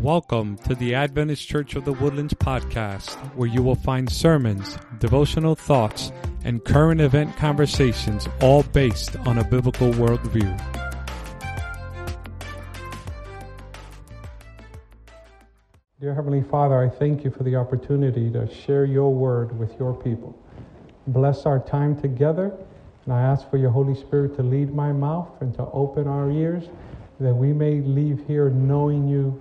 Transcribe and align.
Welcome 0.00 0.56
to 0.64 0.74
the 0.74 0.94
Adventist 0.94 1.46
Church 1.46 1.76
of 1.76 1.84
the 1.84 1.92
Woodlands 1.92 2.32
podcast, 2.32 3.16
where 3.36 3.50
you 3.50 3.62
will 3.62 3.74
find 3.74 4.10
sermons, 4.10 4.78
devotional 4.98 5.54
thoughts, 5.54 6.10
and 6.42 6.64
current 6.64 7.02
event 7.02 7.36
conversations, 7.36 8.26
all 8.40 8.62
based 8.62 9.16
on 9.26 9.36
a 9.36 9.44
biblical 9.44 9.90
worldview. 9.90 10.56
Dear 16.00 16.14
Heavenly 16.14 16.44
Father, 16.44 16.82
I 16.82 16.88
thank 16.88 17.22
you 17.22 17.30
for 17.30 17.42
the 17.42 17.56
opportunity 17.56 18.30
to 18.30 18.50
share 18.50 18.86
your 18.86 19.12
word 19.12 19.58
with 19.58 19.78
your 19.78 19.92
people. 19.92 20.34
Bless 21.08 21.44
our 21.44 21.58
time 21.58 22.00
together, 22.00 22.56
and 23.04 23.12
I 23.12 23.20
ask 23.20 23.50
for 23.50 23.58
your 23.58 23.70
Holy 23.70 23.94
Spirit 23.94 24.34
to 24.36 24.42
lead 24.42 24.74
my 24.74 24.92
mouth 24.92 25.28
and 25.42 25.52
to 25.56 25.66
open 25.74 26.08
our 26.08 26.30
ears 26.30 26.70
that 27.20 27.34
we 27.34 27.52
may 27.52 27.82
leave 27.82 28.24
here 28.26 28.48
knowing 28.48 29.06
you 29.06 29.38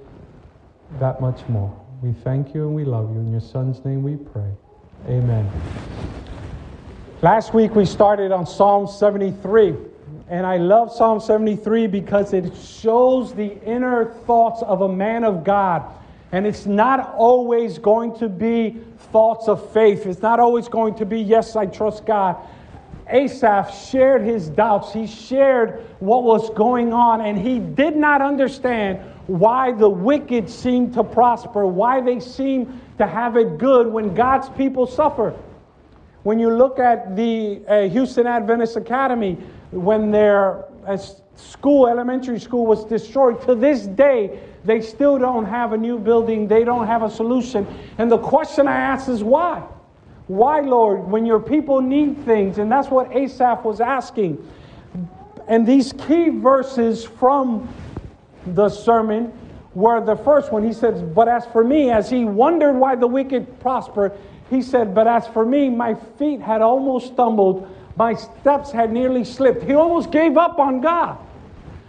that 0.98 1.22
much 1.22 1.48
more. 1.48 1.76
We 2.02 2.14
thank 2.14 2.54
you 2.54 2.64
and 2.68 2.76
we 2.76 2.86
love 2.86 3.14
you. 3.14 3.20
In 3.20 3.32
your 3.32 3.42
Son's 3.42 3.84
name 3.86 4.04
we 4.04 4.16
pray. 4.16 4.52
Amen. 5.08 5.50
Last 7.22 7.54
week 7.54 7.76
we 7.76 7.86
started 7.86 8.32
on 8.32 8.46
Psalm 8.46 8.88
73. 8.88 9.76
And 10.30 10.46
I 10.46 10.58
love 10.58 10.92
Psalm 10.94 11.20
73 11.20 11.88
because 11.88 12.34
it 12.34 12.56
shows 12.56 13.34
the 13.34 13.60
inner 13.64 14.06
thoughts 14.28 14.62
of 14.62 14.82
a 14.82 14.90
man 14.90 15.24
of 15.24 15.44
God. 15.44 15.84
And 16.32 16.46
it's 16.46 16.68
not 16.68 17.16
always 17.16 17.80
going 17.80 18.16
to 18.20 18.30
be 18.30 18.78
thoughts 19.12 19.48
of 19.48 19.72
faith. 19.74 20.06
It's 20.06 20.22
not 20.22 20.40
always 20.40 20.68
going 20.68 20.94
to 20.96 21.06
be, 21.06 21.20
yes, 21.20 21.56
I 21.56 21.66
trust 21.66 22.06
God. 22.06 22.38
Asaph 23.08 23.90
shared 23.90 24.22
his 24.22 24.50
doubts. 24.50 24.94
He 24.94 25.08
shared 25.08 25.84
what 26.00 26.24
was 26.24 26.52
going 26.52 26.94
on, 26.94 27.22
and 27.22 27.36
he 27.36 27.58
did 27.58 27.96
not 27.96 28.22
understand 28.22 29.00
why 29.30 29.72
the 29.72 29.88
wicked 29.88 30.50
seem 30.50 30.92
to 30.92 31.04
prosper, 31.04 31.68
why 31.68 32.02
they 32.02 32.20
seem 32.20 32.82
to 32.98 33.06
have 33.06 33.38
it 33.38 33.60
good 33.60 33.88
when 33.88 34.16
God's 34.16 34.50
people 34.50 34.88
suffer. 34.88 35.36
When 36.24 36.40
you 36.40 36.52
look 36.52 36.80
at 36.80 37.16
the 37.16 37.62
uh, 37.68 37.88
Houston 37.90 38.26
Adventist 38.26 38.76
Academy, 38.76 39.38
when 39.70 40.10
their 40.10 40.66
uh, 40.86 40.98
school, 41.36 41.88
elementary 41.88 42.40
school, 42.40 42.66
was 42.66 42.84
destroyed, 42.86 43.40
to 43.44 43.54
this 43.54 43.86
day, 43.86 44.40
they 44.66 44.82
still 44.82 45.20
don't 45.20 45.46
have 45.46 45.74
a 45.74 45.78
new 45.78 46.00
building, 46.00 46.48
they 46.48 46.64
don't 46.64 46.88
have 46.88 47.04
a 47.04 47.10
solution. 47.10 47.68
And 48.00 48.12
the 48.12 48.18
question 48.18 48.68
I 48.68 48.78
ask 48.78 49.08
is 49.08 49.24
why? 49.24 49.64
Why, 50.26 50.62
Lord, 50.62 51.08
when 51.08 51.26
your 51.28 51.40
people 51.40 51.82
need 51.82 52.18
things? 52.26 52.58
And 52.58 52.72
that's 52.72 52.90
what 52.90 53.16
Asaph 53.16 53.64
was 53.64 53.80
asking. 53.80 54.44
And 55.48 55.68
these 55.68 55.94
key 55.94 56.30
verses 56.30 57.06
from 57.06 57.68
the 58.46 58.70
sermon 58.70 59.32
were 59.74 60.04
the 60.04 60.16
first 60.16 60.52
one. 60.52 60.64
He 60.64 60.74
says, 60.74 61.02
But 61.02 61.28
as 61.28 61.46
for 61.48 61.64
me, 61.64 61.92
as 61.92 62.10
he 62.10 62.26
wondered 62.26 62.74
why 62.74 62.96
the 62.96 63.08
wicked 63.08 63.60
prosper, 63.60 64.12
he 64.50 64.62
said, 64.62 64.96
But 64.96 65.08
as 65.08 65.28
for 65.28 65.46
me, 65.46 65.70
my 65.70 65.96
feet 66.18 66.42
had 66.42 66.62
almost 66.62 67.14
stumbled, 67.14 67.68
my 67.96 68.14
steps 68.14 68.72
had 68.72 68.92
nearly 68.92 69.24
slipped. 69.24 69.64
He 69.64 69.74
almost 69.74 70.12
gave 70.12 70.38
up 70.38 70.60
on 70.60 70.82
God 70.82 71.18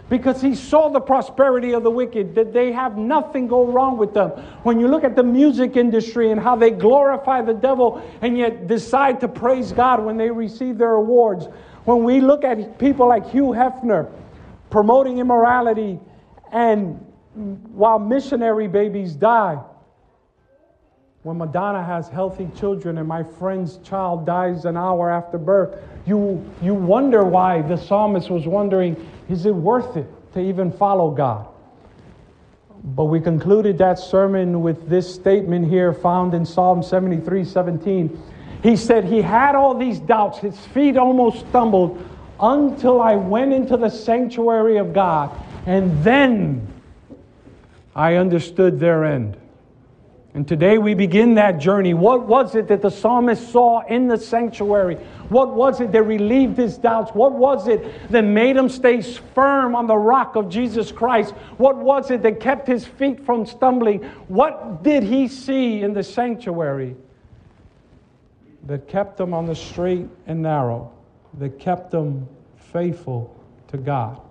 because 0.09 0.41
he 0.41 0.55
saw 0.55 0.89
the 0.89 0.99
prosperity 0.99 1.71
of 1.71 1.83
the 1.83 1.89
wicked, 1.89 2.35
that 2.35 2.51
they 2.51 2.73
have 2.73 2.97
nothing 2.97 3.47
go 3.47 3.65
wrong 3.65 3.97
with 3.97 4.13
them. 4.13 4.29
When 4.63 4.77
you 4.77 4.89
look 4.89 5.05
at 5.05 5.15
the 5.15 5.23
music 5.23 5.77
industry 5.77 6.31
and 6.31 6.41
how 6.41 6.57
they 6.57 6.69
glorify 6.69 7.41
the 7.41 7.53
devil 7.53 8.03
and 8.21 8.37
yet 8.37 8.67
decide 8.67 9.21
to 9.21 9.29
praise 9.29 9.71
God 9.71 10.03
when 10.03 10.17
they 10.17 10.29
receive 10.29 10.77
their 10.77 10.95
awards, 10.95 11.45
when 11.85 12.03
we 12.03 12.19
look 12.19 12.43
at 12.43 12.77
people 12.77 13.07
like 13.07 13.29
Hugh 13.29 13.53
Hefner 13.53 14.11
promoting 14.69 15.19
immorality 15.19 15.97
and 16.51 16.99
while 17.73 17.99
missionary 17.99 18.67
babies 18.67 19.15
die, 19.15 19.59
when 21.23 21.37
Madonna 21.37 21.83
has 21.83 22.09
healthy 22.09 22.49
children 22.57 22.97
and 22.97 23.07
my 23.07 23.23
friend's 23.23 23.77
child 23.77 24.25
dies 24.25 24.65
an 24.65 24.75
hour 24.75 25.11
after 25.11 25.37
birth, 25.37 25.77
you, 26.05 26.43
you 26.61 26.73
wonder 26.73 27.23
why 27.23 27.61
the 27.61 27.77
psalmist 27.77 28.29
was 28.29 28.47
wondering 28.47 28.95
is 29.29 29.45
it 29.45 29.53
worth 29.53 29.95
it 29.97 30.07
to 30.33 30.39
even 30.39 30.71
follow 30.71 31.11
God? 31.11 31.47
But 32.83 33.05
we 33.05 33.21
concluded 33.21 33.77
that 33.77 33.99
sermon 33.99 34.61
with 34.61 34.89
this 34.89 35.13
statement 35.13 35.69
here 35.69 35.93
found 35.93 36.33
in 36.33 36.45
Psalm 36.45 36.81
73 36.81 37.45
17. 37.45 38.23
He 38.63 38.75
said, 38.75 39.05
He 39.05 39.21
had 39.21 39.55
all 39.55 39.75
these 39.75 39.99
doubts, 39.99 40.39
his 40.39 40.57
feet 40.67 40.97
almost 40.97 41.47
stumbled 41.49 42.03
until 42.39 42.99
I 42.99 43.15
went 43.15 43.53
into 43.53 43.77
the 43.77 43.89
sanctuary 43.89 44.77
of 44.77 44.93
God, 44.93 45.29
and 45.65 46.03
then 46.03 46.67
I 47.95 48.15
understood 48.15 48.79
their 48.79 49.05
end. 49.05 49.37
And 50.33 50.47
today 50.47 50.77
we 50.77 50.93
begin 50.93 51.35
that 51.35 51.57
journey. 51.57 51.93
What 51.93 52.25
was 52.25 52.55
it 52.55 52.69
that 52.69 52.81
the 52.81 52.89
psalmist 52.89 53.51
saw 53.51 53.81
in 53.85 54.07
the 54.07 54.17
sanctuary? 54.17 54.95
What 55.27 55.53
was 55.53 55.81
it 55.81 55.91
that 55.91 56.03
relieved 56.03 56.57
his 56.57 56.77
doubts? 56.77 57.11
What 57.11 57.33
was 57.33 57.67
it 57.67 58.09
that 58.11 58.21
made 58.21 58.55
him 58.55 58.69
stay 58.69 59.01
firm 59.01 59.75
on 59.75 59.87
the 59.87 59.97
rock 59.97 60.37
of 60.37 60.47
Jesus 60.47 60.89
Christ? 60.89 61.31
What 61.57 61.75
was 61.75 62.11
it 62.11 62.21
that 62.23 62.39
kept 62.39 62.65
his 62.65 62.85
feet 62.85 63.25
from 63.25 63.45
stumbling? 63.45 64.03
What 64.29 64.83
did 64.83 65.03
he 65.03 65.27
see 65.27 65.81
in 65.81 65.93
the 65.93 66.03
sanctuary 66.03 66.95
that 68.67 68.87
kept 68.87 69.19
him 69.19 69.33
on 69.33 69.47
the 69.47 69.55
straight 69.55 70.07
and 70.27 70.41
narrow, 70.41 70.93
that 71.39 71.59
kept 71.59 71.93
him 71.93 72.25
faithful 72.71 73.35
to 73.67 73.77
God? 73.77 74.21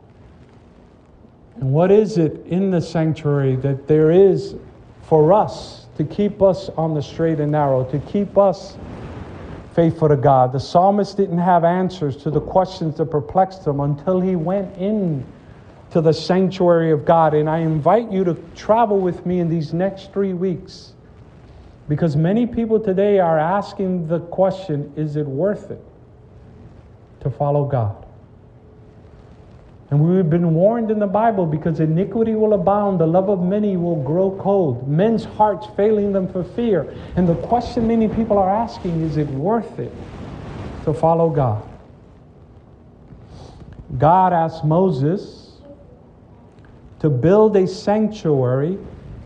And 1.60 1.72
what 1.72 1.91
is 1.91 2.19
it 2.19 2.44
in 2.47 2.71
the 2.71 2.81
sanctuary 2.81 3.56
that 3.56 3.87
there 3.87 4.10
is 4.10 4.54
for 5.03 5.32
us 5.32 5.87
to 5.97 6.04
keep 6.04 6.41
us 6.41 6.71
on 6.71 6.94
the 6.94 7.03
straight 7.03 7.41
and 7.41 7.53
narrow, 7.53 7.84
to 7.84 7.98
keep 7.98 8.38
us 8.38 8.78
faithful 9.75 10.09
to 10.09 10.16
God. 10.16 10.53
The 10.53 10.60
psalmist 10.60 11.16
didn't 11.16 11.38
have 11.38 11.65
answers 11.65 12.16
to 12.19 12.31
the 12.31 12.41
questions 12.41 12.97
that 12.97 13.06
perplexed 13.06 13.66
him 13.66 13.81
until 13.81 14.21
he 14.21 14.34
went 14.34 14.76
in 14.78 15.26
to 15.91 16.00
the 16.00 16.12
sanctuary 16.12 16.91
of 16.91 17.04
God. 17.04 17.34
And 17.34 17.50
I 17.50 17.59
invite 17.59 18.10
you 18.10 18.25
to 18.25 18.34
travel 18.54 18.98
with 18.98 19.27
me 19.27 19.41
in 19.41 19.48
these 19.48 19.75
next 19.75 20.12
three 20.12 20.32
weeks 20.32 20.94
because 21.88 22.16
many 22.16 22.47
people 22.47 22.81
today 22.81 23.19
are 23.19 23.38
asking 23.38 24.09
the 24.09 24.21
question 24.21 24.92
is 24.97 25.16
it 25.16 25.27
worth 25.27 25.71
it 25.71 25.84
to 27.21 27.31
follow 27.31 27.65
God? 27.65 28.06
And 29.91 29.99
we've 30.01 30.31
been 30.31 30.55
warned 30.55 30.91
in 30.93 31.01
the 31.01 31.06
Bible 31.06 31.47
because 31.47 31.81
iniquity 31.81 32.37
will 32.37 32.55
abound, 32.55 33.01
the 33.01 33.06
love 33.06 33.28
of 33.28 33.43
many 33.43 33.77
will 33.77 34.01
grow 34.03 34.31
cold, 34.41 34.89
men's 34.89 35.25
hearts 35.25 35.67
failing 35.77 36.12
them 36.12 36.28
for 36.28 36.45
fear. 36.45 36.95
And 37.17 37.28
the 37.28 37.34
question 37.34 37.89
many 37.89 38.06
people 38.06 38.39
are 38.39 38.49
asking 38.49 39.01
is 39.01 39.17
it 39.17 39.28
worth 39.31 39.81
it 39.81 39.93
to 40.84 40.95
follow 40.95 41.28
God? 41.28 41.67
God 43.99 44.33
asked 44.33 44.65
Moses 44.65 45.55
to 47.01 47.11
build 47.11 47.57
a 47.57 47.67
sanctuary. 47.67 48.78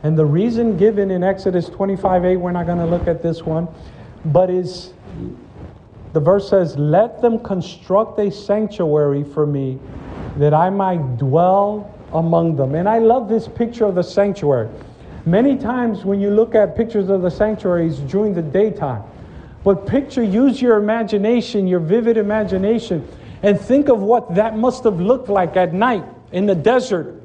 And 0.03 0.17
the 0.19 0.25
reason 0.25 0.79
given 0.79 1.11
in 1.11 1.23
Exodus 1.23 1.69
25 1.69 2.25
8, 2.25 2.37
we're 2.37 2.53
not 2.53 2.65
going 2.65 2.79
to 2.79 2.87
look 2.87 3.07
at 3.07 3.23
this 3.23 3.43
one, 3.43 3.69
but 4.25 4.49
is 4.49 4.95
the 6.15 6.21
verse 6.21 6.49
says, 6.49 6.77
Let 6.79 7.21
them 7.21 7.39
construct 7.41 8.19
a 8.19 8.31
sanctuary 8.31 9.25
for 9.25 9.47
me 9.47 9.79
that 10.37 10.55
I 10.55 10.71
might 10.71 11.17
dwell 11.17 11.93
among 12.13 12.57
them. 12.57 12.75
And 12.75 12.89
I 12.89 12.99
love 12.99 13.29
this 13.29 13.49
picture 13.49 13.85
of 13.85 13.95
the 13.95 14.03
sanctuary. 14.03 14.69
Many 15.27 15.57
times 15.57 16.05
when 16.05 16.21
you 16.21 16.31
look 16.31 16.55
at 16.55 16.77
pictures 16.77 17.09
of 17.09 17.23
the 17.23 17.31
sanctuaries 17.31 17.99
during 17.99 18.35
the 18.35 18.43
daytime, 18.43 19.03
but 19.65 19.87
picture, 19.87 20.23
use 20.23 20.61
your 20.61 20.77
imagination, 20.77 21.67
your 21.67 21.81
vivid 21.81 22.19
imagination, 22.19 23.09
and 23.43 23.59
think 23.59 23.89
of 23.89 24.01
what 24.01 24.35
that 24.35 24.57
must 24.57 24.85
have 24.85 25.01
looked 25.01 25.31
like 25.31 25.57
at 25.57 25.73
night 25.73 26.05
in 26.33 26.45
the 26.45 26.55
desert, 26.55 27.23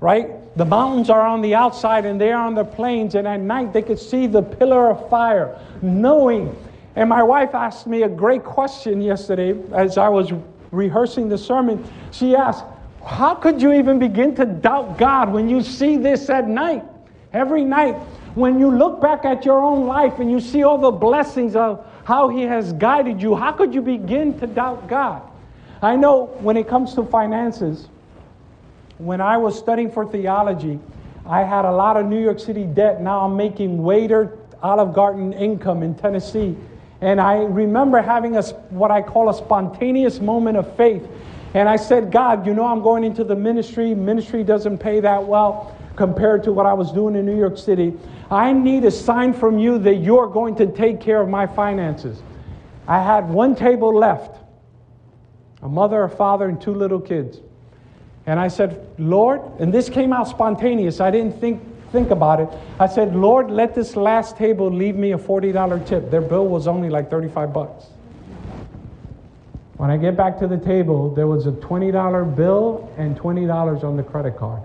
right? 0.00 0.56
The 0.56 0.64
mountains 0.64 1.08
are 1.08 1.24
on 1.24 1.40
the 1.40 1.54
outside 1.54 2.04
and 2.04 2.20
they 2.20 2.32
are 2.32 2.44
on 2.44 2.56
the 2.56 2.64
plains, 2.64 3.14
and 3.14 3.28
at 3.28 3.40
night 3.40 3.72
they 3.72 3.82
could 3.82 3.98
see 4.00 4.26
the 4.26 4.42
pillar 4.42 4.90
of 4.90 5.08
fire, 5.08 5.56
knowing. 5.80 6.56
And 6.96 7.08
my 7.08 7.22
wife 7.22 7.54
asked 7.54 7.86
me 7.86 8.02
a 8.02 8.08
great 8.08 8.42
question 8.42 9.00
yesterday 9.00 9.54
as 9.72 9.96
I 9.98 10.08
was 10.08 10.32
rehearsing 10.70 11.28
the 11.28 11.38
sermon, 11.38 11.84
she 12.10 12.34
asked, 12.34 12.64
How 13.04 13.34
could 13.34 13.60
you 13.60 13.72
even 13.72 13.98
begin 13.98 14.34
to 14.36 14.44
doubt 14.44 14.98
God 14.98 15.32
when 15.32 15.48
you 15.48 15.62
see 15.62 15.96
this 15.96 16.28
at 16.30 16.48
night? 16.48 16.84
Every 17.32 17.64
night, 17.64 17.94
when 18.34 18.58
you 18.58 18.70
look 18.70 19.00
back 19.00 19.24
at 19.24 19.44
your 19.44 19.60
own 19.60 19.86
life 19.86 20.18
and 20.18 20.30
you 20.30 20.40
see 20.40 20.62
all 20.62 20.78
the 20.78 20.90
blessings 20.90 21.56
of 21.56 21.84
how 22.04 22.28
He 22.28 22.42
has 22.42 22.72
guided 22.74 23.20
you, 23.20 23.34
how 23.34 23.52
could 23.52 23.74
you 23.74 23.82
begin 23.82 24.38
to 24.40 24.46
doubt 24.46 24.88
God? 24.88 25.22
I 25.82 25.96
know 25.96 26.26
when 26.40 26.56
it 26.56 26.68
comes 26.68 26.94
to 26.94 27.04
finances, 27.04 27.88
when 28.98 29.20
I 29.20 29.36
was 29.36 29.56
studying 29.56 29.90
for 29.90 30.06
theology, 30.06 30.80
I 31.24 31.44
had 31.44 31.64
a 31.64 31.72
lot 31.72 31.96
of 31.96 32.06
New 32.06 32.20
York 32.20 32.40
City 32.40 32.64
debt. 32.64 33.00
Now 33.00 33.20
I'm 33.20 33.36
making 33.36 33.82
waiter 33.82 34.38
Olive 34.62 34.92
Garden 34.94 35.32
income 35.32 35.82
in 35.82 35.94
Tennessee. 35.94 36.56
And 37.00 37.20
I 37.20 37.36
remember 37.42 38.02
having 38.02 38.36
a, 38.36 38.42
what 38.70 38.90
I 38.90 39.02
call 39.02 39.28
a 39.30 39.34
spontaneous 39.34 40.20
moment 40.20 40.56
of 40.56 40.76
faith. 40.76 41.06
And 41.54 41.68
I 41.68 41.76
said, 41.76 42.10
God, 42.10 42.46
you 42.46 42.54
know, 42.54 42.66
I'm 42.66 42.82
going 42.82 43.04
into 43.04 43.24
the 43.24 43.36
ministry. 43.36 43.94
Ministry 43.94 44.44
doesn't 44.44 44.78
pay 44.78 45.00
that 45.00 45.24
well. 45.24 45.76
compared 45.98 46.44
to 46.44 46.52
what 46.52 46.64
I 46.64 46.72
was 46.74 46.92
doing 46.92 47.16
in 47.16 47.26
New 47.26 47.36
York 47.36 47.58
City. 47.58 47.92
I 48.30 48.52
need 48.52 48.84
a 48.84 48.90
sign 48.90 49.32
from 49.32 49.58
you 49.58 49.80
that 49.80 49.96
you're 49.96 50.28
going 50.28 50.54
to 50.56 50.66
take 50.68 51.00
care 51.00 51.20
of 51.20 51.28
my 51.28 51.44
finances. 51.44 52.22
I 52.86 53.02
had 53.02 53.28
one 53.28 53.54
table 53.54 53.92
left 53.94 54.36
a 55.60 55.68
mother, 55.68 56.04
a 56.04 56.08
father, 56.08 56.48
and 56.48 56.60
two 56.60 56.72
little 56.72 57.00
kids. 57.00 57.40
And 58.26 58.38
I 58.38 58.46
said, 58.46 58.86
Lord, 58.96 59.40
and 59.58 59.74
this 59.74 59.88
came 59.88 60.12
out 60.12 60.28
spontaneous. 60.28 61.00
I 61.00 61.10
didn't 61.10 61.40
think, 61.40 61.60
think 61.92 62.10
about 62.10 62.40
it. 62.40 62.48
I 62.78 62.86
said, 62.86 63.14
Lord, 63.14 63.50
let 63.50 63.74
this 63.74 63.96
last 63.96 64.36
table 64.36 64.70
leave 64.70 64.96
me 64.96 65.12
a 65.12 65.18
$40 65.18 65.86
tip. 65.86 66.10
Their 66.10 66.20
bill 66.20 66.46
was 66.46 66.66
only 66.66 66.90
like 66.90 67.10
35 67.10 67.52
bucks. 67.52 67.86
When 69.76 69.90
I 69.90 69.96
get 69.96 70.16
back 70.16 70.38
to 70.40 70.48
the 70.48 70.58
table, 70.58 71.14
there 71.14 71.28
was 71.28 71.46
a 71.46 71.52
$20 71.52 72.36
bill 72.36 72.92
and 72.96 73.16
$20 73.16 73.84
on 73.84 73.96
the 73.96 74.02
credit 74.02 74.36
card. 74.36 74.62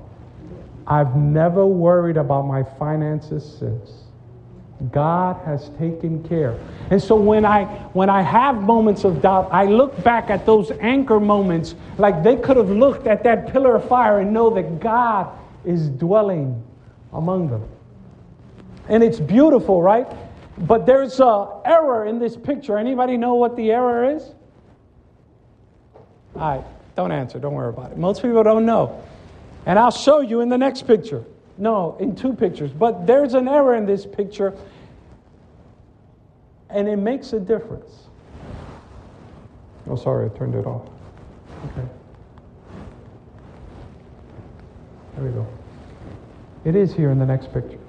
I've 0.87 1.15
never 1.15 1.65
worried 1.65 2.17
about 2.17 2.43
my 2.43 2.63
finances 2.63 3.57
since. 3.59 3.91
God 4.91 5.39
has 5.45 5.69
taken 5.77 6.27
care. 6.27 6.59
And 6.89 7.01
so 7.01 7.15
when 7.15 7.45
I 7.45 7.65
when 7.93 8.09
I 8.09 8.21
have 8.21 8.61
moments 8.61 9.05
of 9.05 9.21
doubt, 9.21 9.47
I 9.51 9.65
look 9.65 10.03
back 10.03 10.29
at 10.29 10.45
those 10.45 10.71
anchor 10.81 11.19
moments 11.19 11.75
like 11.97 12.21
they 12.23 12.35
could 12.35 12.57
have 12.57 12.69
looked 12.69 13.07
at 13.07 13.23
that 13.23 13.53
pillar 13.53 13.75
of 13.75 13.87
fire 13.87 14.19
and 14.19 14.33
know 14.33 14.49
that 14.49 14.81
God 14.81 15.31
is 15.63 15.87
dwelling 15.89 16.61
among 17.13 17.49
them. 17.49 17.67
And 18.89 19.03
it's 19.03 19.19
beautiful, 19.19 19.81
right? 19.81 20.07
But 20.57 20.85
there's 20.85 21.19
a 21.19 21.61
error 21.65 22.05
in 22.05 22.19
this 22.19 22.35
picture. 22.35 22.77
Anybody 22.77 23.17
know 23.17 23.35
what 23.35 23.55
the 23.55 23.71
error 23.71 24.15
is? 24.15 24.23
All 26.35 26.57
right, 26.57 26.63
don't 26.95 27.11
answer. 27.11 27.39
Don't 27.39 27.53
worry 27.53 27.69
about 27.69 27.91
it. 27.91 27.97
Most 27.97 28.21
people 28.21 28.43
don't 28.43 28.65
know. 28.65 29.03
And 29.65 29.79
I'll 29.79 29.91
show 29.91 30.19
you 30.19 30.41
in 30.41 30.49
the 30.49 30.57
next 30.57 30.85
picture. 30.87 31.23
No, 31.57 31.95
in 31.99 32.15
two 32.15 32.33
pictures. 32.33 32.71
But 32.71 33.05
there's 33.05 33.35
an 33.35 33.47
error 33.47 33.75
in 33.75 33.85
this 33.85 34.05
picture, 34.05 34.53
and 36.69 36.87
it 36.87 36.97
makes 36.97 37.33
a 37.33 37.39
difference. 37.39 38.07
Oh, 39.87 39.95
sorry, 39.95 40.25
I 40.25 40.37
turned 40.37 40.55
it 40.55 40.65
off. 40.65 40.89
Okay. 41.65 41.87
There 45.15 45.25
we 45.25 45.31
go. 45.31 45.47
It 46.65 46.75
is 46.75 46.93
here 46.93 47.11
in 47.11 47.19
the 47.19 47.25
next 47.25 47.53
picture. 47.53 47.79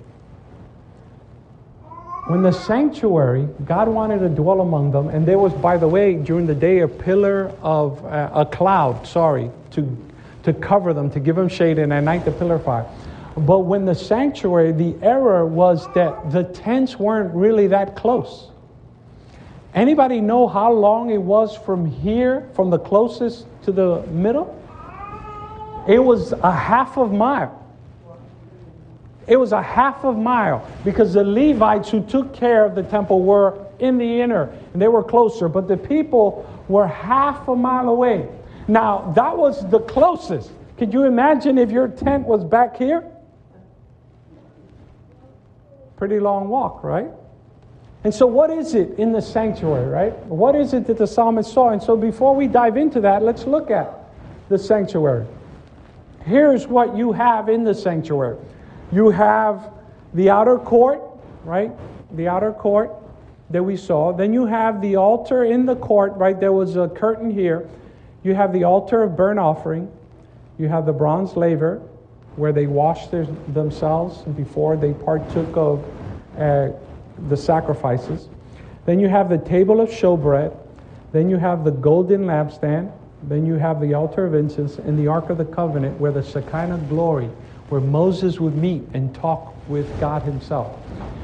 When 2.27 2.43
the 2.43 2.53
sanctuary, 2.53 3.47
God 3.67 3.89
wanted 3.89 4.21
to 4.21 4.31
dwell 4.31 4.63
among 4.63 4.93
them, 4.93 5.09
and 5.09 5.27
there 5.27 5.39
was, 5.39 5.53
by 5.53 5.77
the 5.77 5.87
way, 5.87 6.15
during 6.15 6.47
the 6.47 6.55
day, 6.55 6.81
a 6.81 6.89
pillar 6.89 7.53
of 7.61 8.03
uh, 8.07 8.31
a 8.35 8.47
cloud, 8.47 9.07
sorry, 9.07 9.51
to, 9.73 9.97
to 10.45 10.55
cover 10.55 10.95
them, 10.95 11.11
to 11.11 11.21
give 11.21 11.37
them 11.37 11.49
shade, 11.49 11.79
and 11.79 11.93
at 11.93 12.03
night 12.03 12.25
the 12.25 12.33
pillar 12.33 12.55
of 12.55 12.65
fire. 12.65 12.87
But 13.37 13.61
when 13.61 13.85
the 13.85 13.95
sanctuary, 13.95 14.73
the 14.73 14.97
error 15.03 15.45
was 15.45 15.87
that 15.95 16.33
the 16.33 16.45
tents 16.45 16.99
weren't 16.99 17.35
really 17.35 17.67
that 17.67 17.95
close. 17.95 18.49
Anybody 19.75 20.21
know 20.21 20.47
how 20.47 20.73
long 20.73 21.11
it 21.11 21.21
was 21.21 21.57
from 21.57 21.85
here, 21.85 22.49
from 22.55 22.71
the 22.71 22.79
closest 22.79 23.45
to 23.65 23.73
the 23.73 24.03
middle? 24.07 24.59
It 25.87 25.99
was 25.99 26.33
a 26.33 26.53
half 26.53 26.97
of 26.97 27.13
mile. 27.13 27.64
It 29.27 29.37
was 29.37 29.53
a 29.53 29.63
half 29.63 30.05
of 30.05 30.17
mile 30.17 30.69
because 30.85 31.15
the 31.15 31.25
Levites 31.25 31.91
who 31.91 32.03
took 32.05 32.35
care 32.35 32.65
of 32.65 32.75
the 32.75 32.83
temple 32.83 33.23
were 33.23 33.59
in 33.79 33.99
the 33.99 34.21
inner 34.21 34.51
and 34.73 34.83
they 34.83 34.89
were 34.89 35.03
closer, 35.03 35.49
but 35.49 35.67
the 35.67 35.77
people 35.77 36.49
were 36.69 36.87
half 36.87 37.49
a 37.49 37.57
mile 37.57 37.89
away. 37.89 38.29
Now, 38.69 39.13
that 39.17 39.37
was 39.37 39.69
the 39.71 39.81
closest. 39.81 40.51
Could 40.79 40.93
you 40.93 41.05
imagine 41.05 41.59
if 41.59 41.71
your 41.71 41.89
tent 41.89 42.27
was 42.27 42.45
back 42.45 42.77
here? 42.77 43.05
Pretty 45.97 46.19
long 46.19 46.49
walk, 46.49 46.83
right? 46.83 47.09
And 48.03 48.13
so, 48.13 48.27
what 48.27 48.51
is 48.51 48.75
it 48.75 48.99
in 48.99 49.13
the 49.13 49.23
sanctuary, 49.23 49.87
right? 49.87 50.15
What 50.27 50.55
is 50.55 50.75
it 50.75 50.87
that 50.89 50.99
the 50.99 51.07
psalmist 51.07 51.53
saw? 51.53 51.71
And 51.71 51.83
so, 51.83 51.97
before 51.97 52.35
we 52.35 52.47
dive 52.47 52.77
into 52.77 53.01
that, 53.01 53.23
let's 53.23 53.45
look 53.45 53.71
at 53.71 54.11
the 54.51 54.59
sanctuary. 54.59 55.27
Here's 56.25 56.67
what 56.67 56.97
you 56.97 57.13
have 57.13 57.49
in 57.49 57.65
the 57.65 57.75
sanctuary 57.75 58.37
you 58.95 59.11
have 59.11 59.73
the 60.15 60.31
outer 60.31 60.59
court, 60.59 61.03
right? 61.45 61.73
The 62.17 62.29
outer 62.29 62.53
court 62.53 62.93
that 63.51 63.63
we 63.63 63.77
saw. 63.77 64.13
Then 64.13 64.33
you 64.33 64.47
have 64.47 64.81
the 64.81 64.97
altar 64.97 65.45
in 65.45 65.67
the 65.67 65.77
court, 65.77 66.13
right? 66.15 66.39
There 66.39 66.53
was 66.53 66.77
a 66.77 66.89
curtain 66.89 67.31
here. 67.31 67.69
You 68.23 68.35
have 68.35 68.53
the 68.53 68.65
altar 68.65 69.03
of 69.03 69.17
burnt 69.17 69.39
offering. 69.39 69.91
You 70.59 70.69
have 70.69 70.87
the 70.87 70.93
bronze 70.93 71.37
laver 71.37 71.83
where 72.37 72.53
they 72.53 72.67
washed 72.67 73.11
their, 73.11 73.27
themselves 73.53 74.23
before 74.37 74.77
they 74.77 74.93
partook 74.93 75.57
of 75.57 75.85
uh, 76.39 76.71
the 77.29 77.37
sacrifices. 77.37 78.29
Then 78.87 78.99
you 78.99 79.09
have 79.09 79.29
the 79.29 79.39
table 79.39 79.81
of 79.81 79.89
showbread. 79.89 80.57
Then 81.13 81.31
you 81.31 81.37
have 81.37 81.65
the 81.65 81.71
golden 81.71 82.23
lampstand. 82.23 82.93
Then 83.25 83.47
you 83.47 83.55
have 83.55 83.81
the 83.81 83.95
altar 83.95 84.27
of 84.27 84.35
incense 84.35 84.79
and 84.79 84.99
the 84.99 85.07
Ark 85.07 85.31
of 85.31 85.39
the 85.39 85.45
Covenant 85.45 85.99
where 85.99 86.13
the 86.13 86.23
Shekinah 86.23 86.87
glory, 86.89 87.31
where 87.75 87.83
Moses 87.83 88.39
would 88.39 88.55
meet 88.55 88.85
and 88.95 89.13
talk 89.17 89.53
with 89.69 89.99
God 89.99 90.23
Himself. 90.23 90.79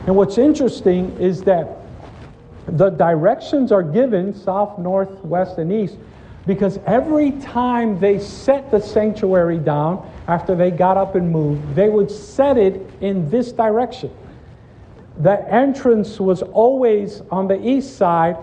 And 0.08 0.16
what's 0.16 0.36
interesting 0.36 1.16
is 1.20 1.44
that 1.44 1.76
the 2.66 2.90
directions 2.90 3.70
are 3.70 3.84
given 3.84 4.34
south, 4.34 4.76
north, 4.76 5.12
west, 5.24 5.58
and 5.58 5.72
east 5.72 5.96
because 6.48 6.80
every 6.86 7.30
time 7.30 8.00
they 8.00 8.18
set 8.18 8.68
the 8.72 8.80
sanctuary 8.80 9.58
down, 9.58 10.04
after 10.26 10.56
they 10.56 10.72
got 10.72 10.96
up 10.96 11.14
and 11.14 11.30
moved, 11.30 11.76
they 11.76 11.88
would 11.88 12.10
set 12.10 12.58
it 12.58 12.82
in 13.00 13.30
this 13.30 13.52
direction. 13.52 14.10
The 15.18 15.48
entrance 15.54 16.18
was 16.18 16.42
always 16.42 17.22
on 17.30 17.46
the 17.46 17.64
east 17.64 17.96
side, 17.96 18.36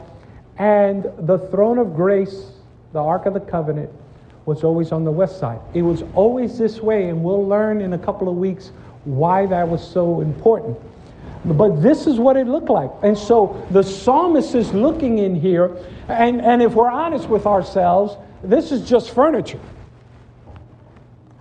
and 0.58 1.12
the 1.20 1.40
throne 1.52 1.78
of 1.78 1.94
grace, 1.94 2.52
the 2.94 3.04
Ark 3.04 3.26
of 3.26 3.34
the 3.34 3.42
Covenant, 3.42 3.90
was 4.48 4.64
always 4.64 4.94
on 4.94 5.04
the 5.04 5.12
west 5.12 5.40
side. 5.40 5.60
It 5.74 5.82
was 5.82 6.04
always 6.16 6.58
this 6.58 6.82
way, 6.82 7.10
and 7.10 7.22
we'll 7.22 7.46
learn 7.46 7.82
in 7.82 7.92
a 7.92 7.98
couple 7.98 8.30
of 8.30 8.38
weeks 8.38 8.72
why 9.04 9.46
that 9.46 9.68
was 9.68 9.86
so 9.86 10.22
important. 10.22 10.78
But 11.44 11.82
this 11.82 12.08
is 12.08 12.18
what 12.18 12.38
it 12.38 12.48
looked 12.48 12.70
like. 12.70 12.90
And 13.04 13.18
so 13.18 13.62
the 13.72 13.84
psalmist 13.84 14.56
is 14.56 14.74
looking 14.74 15.20
in 15.20 15.36
here, 15.36 15.78
and, 16.08 16.42
and 16.42 16.62
if 16.62 16.74
we're 16.74 16.90
honest 16.90 17.28
with 17.28 17.46
ourselves, 17.46 18.16
this 18.42 18.72
is 18.72 18.88
just 18.88 19.12
furniture. 19.12 19.60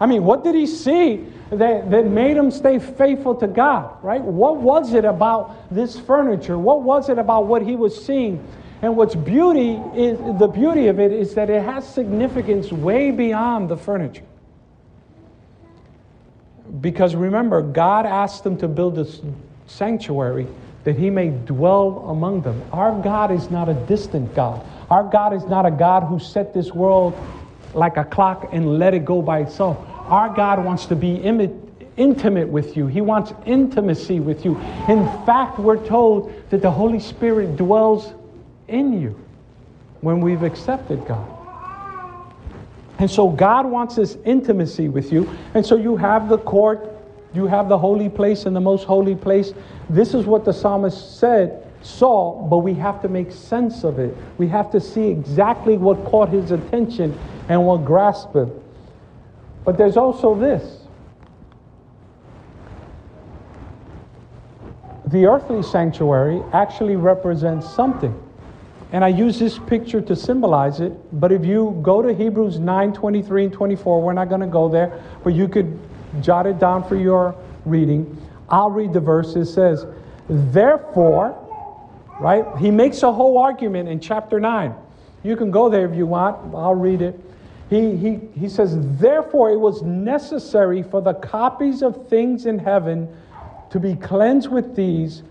I 0.01 0.07
mean, 0.07 0.25
what 0.25 0.43
did 0.43 0.57
he 0.57 0.67
see 0.67 1.27
that, 1.51 1.89
that 1.93 2.07
made 2.07 2.37
him 2.37 2.51
stay 2.51 2.81
faithful 2.81 3.37
to 3.37 3.47
God, 3.47 4.03
right? 4.03 4.21
What 4.21 4.57
was 4.57 4.95
it 4.95 5.05
about 5.05 5.73
this 5.73 5.97
furniture? 5.99 6.59
What 6.59 6.83
was 6.83 7.09
it 7.09 7.19
about 7.19 7.47
what 7.47 7.63
he 7.63 7.77
was 7.77 8.05
seeing? 8.05 8.45
And 8.83 8.97
what's 8.97 9.15
beauty 9.15 9.81
is 9.95 10.19
the 10.39 10.49
beauty 10.49 10.89
of 10.89 11.01
it 11.01 11.13
is 11.13 11.35
that 11.35 11.49
it 11.51 11.63
has 11.63 11.89
significance 11.89 12.71
way 12.71 13.11
beyond 13.11 13.69
the 13.69 13.77
furniture. 13.77 14.25
Because 16.81 17.15
remember, 17.15 17.63
God 17.63 18.07
asked 18.07 18.45
them 18.45 18.59
to 18.59 18.69
build 18.69 18.97
this 18.97 19.21
sanctuary 19.67 20.47
that 20.85 20.97
he 20.97 21.11
may 21.11 21.31
dwell 21.31 22.07
among 22.09 22.43
them. 22.43 22.63
Our 22.73 23.01
God 23.01 23.31
is 23.31 23.51
not 23.51 23.69
a 23.69 23.75
distant 23.75 24.35
God. 24.35 24.65
Our 24.91 25.05
God 25.05 25.33
is 25.33 25.45
not 25.47 25.65
a 25.65 25.71
God 25.71 26.03
who 26.05 26.19
set 26.19 26.53
this 26.53 26.73
world 26.73 27.19
like 27.75 27.97
a 27.97 28.05
clock 28.05 28.51
and 28.53 28.79
let 28.79 28.95
it 28.95 29.05
go 29.05 29.23
by 29.23 29.41
itself. 29.41 29.79
Our 30.07 30.35
God 30.35 30.65
wants 30.65 30.87
to 30.87 30.97
be 30.97 31.17
intimate 31.17 32.49
with 32.49 32.77
you. 32.77 32.87
He 32.87 33.01
wants 33.01 33.33
intimacy 33.47 34.21
with 34.21 34.45
you. 34.45 34.57
In 34.89 35.05
fact, 35.25 35.59
we're 35.59 35.85
told 35.85 36.33
that 36.51 36.63
the 36.63 36.71
Holy 36.71 37.01
Spirit 37.01 37.57
dwells 37.57 38.13
in 38.69 39.01
you 39.01 39.19
when 40.01 40.21
we've 40.21 40.43
accepted 40.43 41.07
God. 41.07 41.33
And 42.99 43.11
so 43.11 43.29
God 43.29 43.67
wants 43.67 43.97
this 43.97 44.17
intimacy 44.25 44.89
with 44.89 45.13
you. 45.13 45.29
And 45.55 45.65
so 45.65 45.77
you 45.77 45.97
have 45.97 46.29
the 46.29 46.39
court 46.39 46.97
you 47.37 47.47
have 47.47 47.69
the 47.69 47.77
holy 47.77 48.09
place 48.09 48.47
and 48.47 48.57
the 48.57 48.61
most 48.61 48.85
holy 48.85 49.15
place. 49.15 49.53
This 49.91 50.15
is 50.15 50.25
what 50.25 50.45
the 50.45 50.53
psalmist 50.53 51.19
said, 51.21 51.71
saw, 51.83 52.43
but 52.49 52.59
we 52.59 52.73
have 52.75 53.03
to 53.03 53.09
make 53.09 53.31
sense 53.31 53.85
of 53.85 53.99
it. 53.99 54.17
We 54.39 54.49
have 54.49 54.71
to 54.73 54.81
see 54.81 55.09
exactly 55.09 55.77
what 55.77 56.03
caught 56.07 56.31
his 56.31 56.51
attention 56.51 57.17
and 57.51 57.65
what 57.65 57.85
grasped 57.85 58.35
him. 58.35 58.51
But 59.65 59.77
there's 59.77 59.99
also 59.99 60.35
this. 60.35 60.81
The 65.09 65.27
earthly 65.27 65.63
sanctuary 65.63 66.43
actually 66.55 66.97
represents 66.97 67.69
something. 67.71 68.19
And 68.93 69.05
I 69.05 69.09
use 69.09 69.39
this 69.39 69.59
picture 69.59 70.01
to 70.01 70.15
symbolize 70.15 70.81
it. 70.81 70.93
But 71.21 71.33
if 71.33 71.45
you 71.45 71.79
go 71.83 72.03
to 72.03 72.15
Hebrews 72.15 72.59
9 72.59 72.93
23 72.93 73.45
and 73.45 73.53
24, 73.53 74.03
we're 74.03 74.13
not 74.13 74.29
going 74.29 74.41
to 74.41 74.47
go 74.47 74.69
there, 74.69 75.03
but 75.25 75.35
you 75.35 75.49
could 75.49 75.79
jot 76.21 76.47
it 76.47 76.59
down 76.59 76.87
for 76.89 76.97
your 76.97 77.35
reading. 77.65 78.17
I'll 78.49 78.71
read 78.71 78.93
the 78.93 79.01
verse. 79.01 79.35
It 79.35 79.47
says, 79.47 79.87
Therefore, 80.29 81.43
right? 82.21 82.45
He 82.59 82.71
makes 82.71 83.03
a 83.03 83.13
whole 83.13 83.39
argument 83.39 83.89
in 83.89 84.01
chapter 84.01 84.41
9. 84.41 84.75
You 85.23 85.37
can 85.37 85.51
go 85.51 85.69
there 85.69 85.89
if 85.89 85.97
you 85.97 86.07
want. 86.07 86.55
I'll 86.55 86.75
read 86.75 87.03
it. 87.03 87.19
He, 87.69 87.97
he, 87.97 88.21
he 88.39 88.49
says, 88.49 88.77
Therefore, 88.99 89.51
it 89.51 89.59
was 89.59 89.83
necessary 89.83 90.83
for 90.83 91.03
the 91.03 91.15
copies 91.15 91.83
of 91.83 92.09
things 92.09 92.47
in 92.47 92.59
heaven 92.59 93.09
to 93.71 93.81
be 93.81 93.97
cleansed 93.97 94.49
with 94.49 94.77
these, 94.77 95.23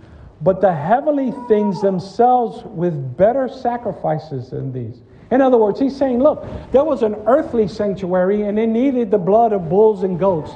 but 0.45 0.61
the 0.61 0.71
heavenly 0.71 1.33
things 1.47 1.81
themselves 1.81 2.63
with 2.65 3.17
better 3.17 3.49
sacrifices 3.49 4.51
than 4.51 4.71
these. 4.71 5.01
In 5.31 5.41
other 5.41 5.57
words, 5.57 5.79
he's 5.79 5.97
saying, 5.97 6.19
Look, 6.19 6.45
there 6.71 6.83
was 6.83 7.01
an 7.01 7.15
earthly 7.25 7.67
sanctuary 7.67 8.43
and 8.43 8.59
it 8.59 8.67
needed 8.67 9.09
the 9.09 9.17
blood 9.17 9.53
of 9.53 9.69
bulls 9.69 10.03
and 10.03 10.19
goats. 10.19 10.51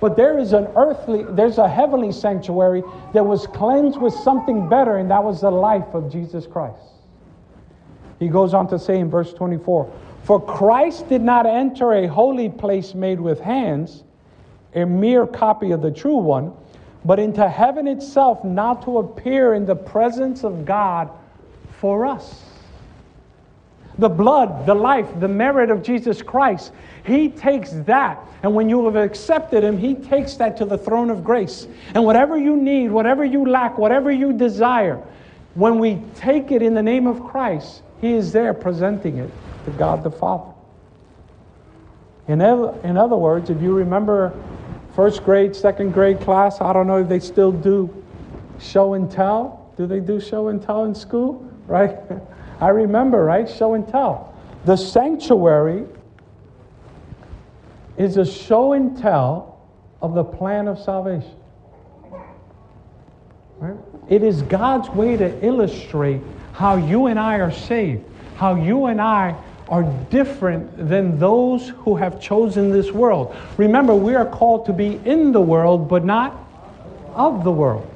But 0.00 0.16
there 0.16 0.38
is 0.40 0.54
an 0.54 0.66
earthly, 0.76 1.22
there's 1.22 1.58
a 1.58 1.68
heavenly 1.68 2.10
sanctuary 2.10 2.82
that 3.14 3.24
was 3.24 3.46
cleansed 3.46 4.00
with 4.00 4.12
something 4.12 4.68
better, 4.68 4.96
and 4.96 5.08
that 5.12 5.22
was 5.22 5.40
the 5.40 5.50
life 5.52 5.94
of 5.94 6.10
Jesus 6.10 6.44
Christ. 6.44 6.82
He 8.18 8.26
goes 8.26 8.54
on 8.54 8.66
to 8.70 8.78
say 8.78 8.98
in 8.98 9.08
verse 9.08 9.32
24 9.32 9.88
For 10.24 10.44
Christ 10.44 11.08
did 11.08 11.22
not 11.22 11.46
enter 11.46 11.92
a 11.92 12.08
holy 12.08 12.48
place 12.48 12.92
made 12.92 13.20
with 13.20 13.38
hands, 13.38 14.02
a 14.74 14.84
mere 14.84 15.28
copy 15.28 15.70
of 15.70 15.80
the 15.80 15.92
true 15.92 16.16
one, 16.16 16.54
but 17.04 17.18
into 17.18 17.48
heaven 17.48 17.86
itself, 17.86 18.44
not 18.44 18.82
to 18.84 18.98
appear 18.98 19.54
in 19.54 19.66
the 19.66 19.76
presence 19.76 20.44
of 20.44 20.64
God 20.64 21.10
for 21.80 22.06
us. 22.06 22.44
The 23.98 24.08
blood, 24.08 24.66
the 24.66 24.74
life, 24.74 25.08
the 25.18 25.28
merit 25.28 25.70
of 25.70 25.82
Jesus 25.82 26.22
Christ, 26.22 26.72
He 27.04 27.28
takes 27.28 27.72
that. 27.86 28.24
And 28.42 28.54
when 28.54 28.68
you 28.68 28.84
have 28.84 28.94
accepted 28.94 29.64
Him, 29.64 29.76
He 29.76 29.94
takes 29.94 30.36
that 30.36 30.56
to 30.58 30.64
the 30.64 30.78
throne 30.78 31.10
of 31.10 31.24
grace. 31.24 31.66
And 31.94 32.04
whatever 32.04 32.36
you 32.38 32.56
need, 32.56 32.90
whatever 32.90 33.24
you 33.24 33.44
lack, 33.44 33.76
whatever 33.78 34.10
you 34.10 34.32
desire, 34.32 35.02
when 35.54 35.80
we 35.80 36.00
take 36.14 36.52
it 36.52 36.62
in 36.62 36.74
the 36.74 36.82
name 36.82 37.08
of 37.08 37.24
Christ, 37.24 37.82
he 38.00 38.12
is 38.12 38.30
there 38.30 38.54
presenting 38.54 39.18
it 39.18 39.30
to 39.64 39.70
God 39.72 40.04
the 40.04 40.10
Father. 40.10 40.52
In, 42.28 42.40
other 42.42 43.16
words, 43.16 43.50
if 43.50 43.60
you 43.62 43.72
remember 43.72 44.34
first 44.98 45.22
grade, 45.22 45.54
second 45.54 45.92
grade 45.92 46.20
class, 46.20 46.60
I 46.60 46.72
don't 46.72 46.88
know 46.88 46.96
if 46.96 47.08
they 47.08 47.20
still 47.20 47.52
do 47.52 48.04
show 48.58 48.94
and 48.94 49.08
tell. 49.08 49.72
Do 49.76 49.86
they 49.86 50.00
do 50.00 50.20
show 50.20 50.48
and 50.48 50.60
tell 50.60 50.86
in 50.86 50.92
school? 50.92 51.48
Right? 51.68 51.96
I 52.60 52.70
remember, 52.70 53.24
right? 53.24 53.48
Show 53.48 53.74
and 53.74 53.86
tell. 53.86 54.34
The 54.64 54.74
sanctuary 54.74 55.84
is 57.96 58.16
a 58.16 58.26
show 58.26 58.72
and 58.72 58.98
tell 58.98 59.60
of 60.02 60.14
the 60.14 60.24
plan 60.24 60.66
of 60.66 60.80
salvation. 60.80 61.36
Right? 63.60 63.76
It 64.08 64.24
is 64.24 64.42
God's 64.42 64.88
way 64.88 65.16
to 65.16 65.46
illustrate 65.46 66.22
how 66.54 66.74
you 66.74 67.06
and 67.06 67.20
I 67.20 67.36
are 67.36 67.52
saved, 67.52 68.04
how 68.34 68.56
you 68.56 68.86
and 68.86 69.00
I 69.00 69.40
are 69.68 69.82
different 70.10 70.88
than 70.88 71.18
those 71.18 71.68
who 71.68 71.96
have 71.96 72.20
chosen 72.20 72.70
this 72.70 72.90
world. 72.92 73.34
Remember, 73.56 73.94
we 73.94 74.14
are 74.14 74.26
called 74.26 74.66
to 74.66 74.72
be 74.72 75.00
in 75.04 75.32
the 75.32 75.40
world, 75.40 75.88
but 75.88 76.04
not 76.04 76.46
of 77.14 77.44
the 77.44 77.52
world. 77.52 77.88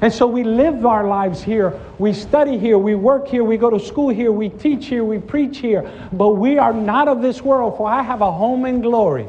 And 0.00 0.12
so 0.12 0.26
we 0.26 0.42
live 0.42 0.84
our 0.84 1.06
lives 1.06 1.42
here. 1.42 1.78
We 1.98 2.12
study 2.12 2.58
here. 2.58 2.76
We 2.76 2.96
work 2.96 3.28
here. 3.28 3.44
We 3.44 3.56
go 3.56 3.70
to 3.70 3.78
school 3.78 4.08
here. 4.08 4.32
We 4.32 4.48
teach 4.48 4.86
here. 4.86 5.04
We 5.04 5.18
preach 5.18 5.58
here. 5.58 5.88
But 6.12 6.30
we 6.30 6.58
are 6.58 6.72
not 6.72 7.06
of 7.06 7.22
this 7.22 7.40
world, 7.42 7.76
for 7.76 7.88
I 7.88 8.02
have 8.02 8.20
a 8.20 8.32
home 8.32 8.64
in 8.64 8.80
glory 8.80 9.28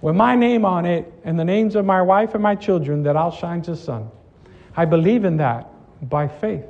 with 0.00 0.14
my 0.14 0.34
name 0.34 0.64
on 0.64 0.86
it 0.86 1.12
and 1.24 1.38
the 1.38 1.44
names 1.44 1.74
of 1.74 1.84
my 1.84 2.00
wife 2.00 2.34
and 2.34 2.42
my 2.42 2.54
children 2.54 3.02
that 3.02 3.16
outshines 3.16 3.66
the 3.66 3.76
sun. 3.76 4.10
I 4.76 4.84
believe 4.84 5.24
in 5.24 5.38
that 5.38 5.68
by 6.08 6.28
faith. 6.28 6.64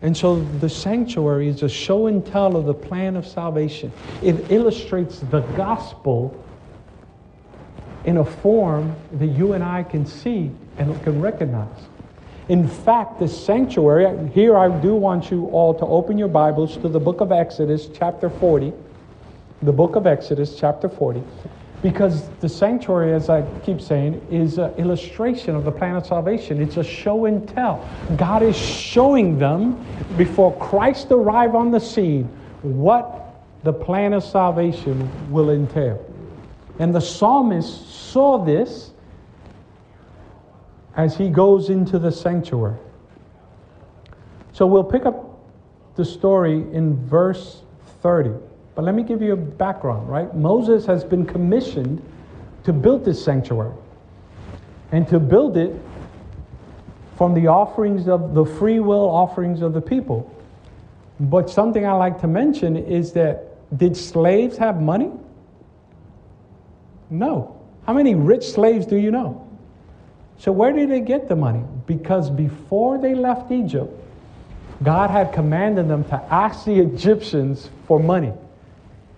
And 0.00 0.16
so 0.16 0.40
the 0.60 0.68
sanctuary 0.68 1.48
is 1.48 1.62
a 1.62 1.68
show 1.68 2.06
and 2.06 2.24
tell 2.24 2.56
of 2.56 2.66
the 2.66 2.74
plan 2.74 3.16
of 3.16 3.26
salvation. 3.26 3.92
It 4.22 4.50
illustrates 4.50 5.18
the 5.18 5.40
gospel 5.56 6.44
in 8.04 8.18
a 8.18 8.24
form 8.24 8.94
that 9.12 9.26
you 9.26 9.54
and 9.54 9.64
I 9.64 9.82
can 9.82 10.06
see 10.06 10.50
and 10.78 11.02
can 11.02 11.20
recognize. 11.20 11.88
In 12.48 12.66
fact, 12.66 13.18
the 13.18 13.28
sanctuary, 13.28 14.28
here 14.30 14.56
I 14.56 14.68
do 14.80 14.94
want 14.94 15.30
you 15.30 15.46
all 15.46 15.74
to 15.74 15.84
open 15.84 16.16
your 16.16 16.28
Bibles 16.28 16.76
to 16.78 16.88
the 16.88 17.00
book 17.00 17.20
of 17.20 17.32
Exodus, 17.32 17.88
chapter 17.92 18.30
40. 18.30 18.72
The 19.62 19.72
book 19.72 19.96
of 19.96 20.06
Exodus, 20.06 20.56
chapter 20.58 20.88
40. 20.88 21.22
Because 21.82 22.28
the 22.40 22.48
sanctuary, 22.48 23.14
as 23.14 23.30
I 23.30 23.42
keep 23.62 23.80
saying, 23.80 24.26
is 24.30 24.58
an 24.58 24.72
illustration 24.74 25.54
of 25.54 25.64
the 25.64 25.70
plan 25.70 25.94
of 25.94 26.06
salvation. 26.06 26.60
It's 26.60 26.76
a 26.76 26.82
show 26.82 27.26
and 27.26 27.48
tell. 27.48 27.88
God 28.16 28.42
is 28.42 28.56
showing 28.56 29.38
them 29.38 29.84
before 30.16 30.56
Christ 30.58 31.08
arrive 31.12 31.54
on 31.54 31.70
the 31.70 31.78
scene 31.78 32.24
what 32.62 33.44
the 33.62 33.72
plan 33.72 34.12
of 34.12 34.24
salvation 34.24 35.08
will 35.30 35.50
entail. 35.50 36.04
And 36.80 36.94
the 36.94 37.00
psalmist 37.00 38.10
saw 38.10 38.44
this 38.44 38.90
as 40.96 41.16
he 41.16 41.28
goes 41.28 41.70
into 41.70 41.98
the 41.98 42.10
sanctuary. 42.10 42.78
So 44.52 44.66
we'll 44.66 44.82
pick 44.82 45.06
up 45.06 45.38
the 45.94 46.04
story 46.04 46.54
in 46.72 46.96
verse 47.06 47.62
30. 48.02 48.47
But 48.78 48.84
let 48.84 48.94
me 48.94 49.02
give 49.02 49.20
you 49.20 49.32
a 49.32 49.36
background, 49.36 50.08
right? 50.08 50.32
Moses 50.36 50.86
has 50.86 51.02
been 51.02 51.26
commissioned 51.26 52.00
to 52.62 52.72
build 52.72 53.04
this 53.04 53.20
sanctuary 53.20 53.74
and 54.92 55.04
to 55.08 55.18
build 55.18 55.56
it 55.56 55.74
from 57.16 57.34
the 57.34 57.48
offerings 57.48 58.06
of 58.06 58.34
the 58.34 58.44
free 58.44 58.78
will 58.78 59.10
offerings 59.10 59.62
of 59.62 59.74
the 59.74 59.80
people. 59.80 60.32
But 61.18 61.50
something 61.50 61.84
I 61.84 61.94
like 61.94 62.20
to 62.20 62.28
mention 62.28 62.76
is 62.76 63.10
that 63.14 63.76
did 63.76 63.96
slaves 63.96 64.56
have 64.58 64.80
money? 64.80 65.10
No. 67.10 67.60
How 67.84 67.94
many 67.94 68.14
rich 68.14 68.44
slaves 68.44 68.86
do 68.86 68.94
you 68.94 69.10
know? 69.10 69.44
So, 70.38 70.52
where 70.52 70.72
did 70.72 70.88
they 70.88 71.00
get 71.00 71.28
the 71.28 71.34
money? 71.34 71.64
Because 71.88 72.30
before 72.30 72.96
they 72.96 73.16
left 73.16 73.50
Egypt, 73.50 73.92
God 74.84 75.10
had 75.10 75.32
commanded 75.32 75.88
them 75.88 76.04
to 76.04 76.22
ask 76.32 76.64
the 76.64 76.78
Egyptians 76.78 77.70
for 77.88 77.98
money. 77.98 78.32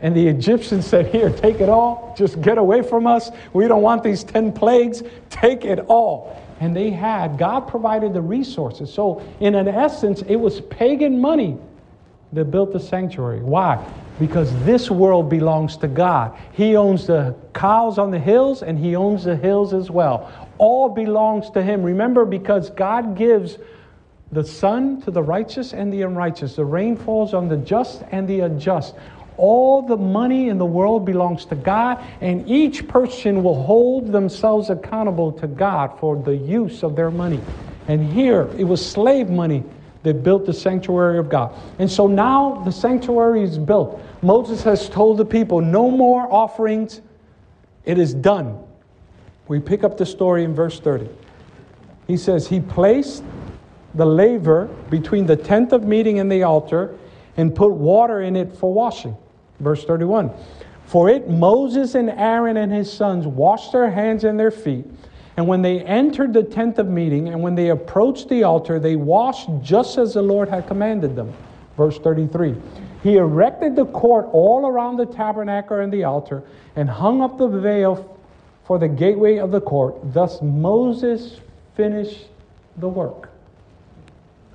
And 0.03 0.17
the 0.17 0.27
Egyptians 0.27 0.87
said, 0.87 1.07
Here, 1.07 1.31
take 1.31 1.61
it 1.61 1.69
all. 1.69 2.15
Just 2.17 2.41
get 2.41 2.59
away 2.59 2.83
from 2.83 3.07
us. 3.07 3.31
We 3.53 3.69
don't 3.69 3.83
want 3.83 4.03
these 4.03 4.25
10 4.25 4.53
plagues. 4.53 5.03
Take 5.29 5.65
it 5.65 5.81
all. 5.89 6.41
And 6.61 6.77
they 6.77 6.91
had, 6.91 7.39
God 7.39 7.61
provided 7.69 8.13
the 8.13 8.21
resources. 8.21 8.93
So, 8.93 9.23
in 9.41 9.55
an 9.55 9.69
essence, 9.69 10.23
it 10.23 10.37
was 10.37 10.61
pagan 10.63 11.19
money 11.19 11.57
that 12.33 12.47
built 12.47 12.73
the 12.73 12.81
sanctuary. 12.81 13.41
Why? 13.41 13.85
Because 14.19 14.53
this 14.65 14.91
world 14.91 15.29
belongs 15.29 15.77
to 15.79 15.89
God. 15.89 16.37
He 16.53 16.77
owns 16.77 17.07
the 17.07 17.35
cows 17.55 17.99
on 17.99 18.11
the 18.11 18.19
hills 18.19 18.63
and 18.63 18.79
He 18.79 18.95
owns 18.95 19.25
the 19.25 19.37
hills 19.37 19.75
as 19.75 19.91
well. 19.91 20.31
All 20.59 20.89
belongs 20.89 21.51
to 21.51 21.63
Him. 21.63 21.83
Remember, 21.83 22.25
because 22.25 22.71
God 22.71 23.17
gives 23.17 23.59
the 24.33 24.45
sun 24.45 25.03
to 25.03 25.11
the 25.11 25.23
righteous 25.23 25.73
and 25.73 25.93
the 25.93 26.03
unrighteous, 26.03 26.55
the 26.55 26.65
rain 26.65 26.97
falls 26.97 27.35
on 27.35 27.49
the 27.49 27.57
just 27.57 28.03
and 28.13 28.29
the 28.29 28.41
unjust. 28.41 28.95
All 29.41 29.81
the 29.81 29.97
money 29.97 30.51
in 30.51 30.59
the 30.59 30.67
world 30.67 31.07
belongs 31.07 31.47
to 31.47 31.55
God, 31.55 32.05
and 32.21 32.47
each 32.47 32.87
person 32.87 33.43
will 33.43 33.63
hold 33.63 34.13
themselves 34.13 34.69
accountable 34.69 35.33
to 35.33 35.47
God 35.47 35.99
for 35.99 36.15
the 36.15 36.37
use 36.37 36.83
of 36.83 36.95
their 36.95 37.11
money. 37.11 37.41
And 37.89 38.05
here, 38.13 38.51
it 38.59 38.65
was 38.65 38.85
slave 38.85 39.31
money 39.31 39.65
that 40.03 40.23
built 40.23 40.45
the 40.45 40.53
sanctuary 40.53 41.19
of 41.19 41.31
God. 41.31 41.55
And 41.79 41.91
so 41.91 42.07
now 42.07 42.63
the 42.67 42.71
sanctuary 42.71 43.43
is 43.43 43.57
built. 43.57 43.99
Moses 44.21 44.63
has 44.65 44.91
told 44.91 45.17
the 45.17 45.25
people, 45.25 45.63
no 45.63 45.91
more 45.91 46.31
offerings. 46.31 47.01
It 47.87 47.99
is 47.99 48.13
done. 48.13 48.63
We 49.49 49.59
pick 49.59 49.85
up 49.85 49.97
the 49.97 50.05
story 50.05 50.45
in 50.45 50.55
verse 50.55 50.81
30. 50.81 51.09
He 52.07 52.19
says, 52.19 52.47
He 52.47 52.61
placed 52.61 53.25
the 53.95 54.05
laver 54.05 54.67
between 54.91 55.25
the 55.25 55.37
tent 55.37 55.73
of 55.73 55.85
meeting 55.85 56.19
and 56.19 56.31
the 56.31 56.43
altar 56.43 56.95
and 57.39 57.55
put 57.55 57.73
water 57.73 58.21
in 58.21 58.37
it 58.37 58.55
for 58.55 58.71
washing. 58.73 59.17
Verse 59.61 59.85
31 59.85 60.31
For 60.85 61.09
it 61.09 61.29
Moses 61.29 61.95
and 61.95 62.11
Aaron 62.11 62.57
and 62.57 62.73
his 62.73 62.93
sons 62.93 63.27
washed 63.27 63.73
their 63.73 63.91
hands 63.91 64.25
and 64.25 64.39
their 64.39 64.51
feet. 64.51 64.87
And 65.37 65.47
when 65.47 65.63
they 65.63 65.81
entered 65.81 66.33
the 66.33 66.43
tent 66.43 66.79
of 66.79 66.89
meeting 66.89 67.29
and 67.29 67.43
when 67.43 67.55
they 67.55 67.69
approached 67.71 68.29
the 68.29 68.43
altar, 68.43 68.79
they 68.79 68.97
washed 68.97 69.49
just 69.63 69.97
as 69.97 70.15
the 70.15 70.23
Lord 70.23 70.49
had 70.49 70.67
commanded 70.67 71.15
them. 71.17 71.33
Verse 71.77 71.99
33 71.99 72.57
He 73.03 73.17
erected 73.17 73.77
the 73.77 73.87
court 73.87 74.29
all 74.33 74.67
around 74.67 74.97
the 74.97 75.07
tabernacle 75.07 75.79
and 75.79 75.93
the 75.93 76.05
altar 76.05 76.43
and 76.77 76.91
hung 76.91 77.23
up 77.23 77.39
the 77.39 77.49
veil 77.49 78.19
for 78.65 78.79
the 78.79 78.89
gateway 78.89 79.39
of 79.39 79.51
the 79.51 79.61
court. 79.61 79.97
Thus 80.13 80.43
Moses 80.43 81.41
finished 81.75 82.27
the 82.77 82.89
work. 82.89 83.31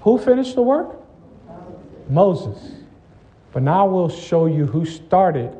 Who 0.02 0.18
finished 0.18 0.56
the 0.56 0.62
work? 0.62 1.00
Moses. 2.10 2.85
But 3.56 3.64
now 3.64 3.86
we'll 3.86 4.10
show 4.10 4.48
you 4.48 4.66
who 4.66 4.86
started 4.86 5.56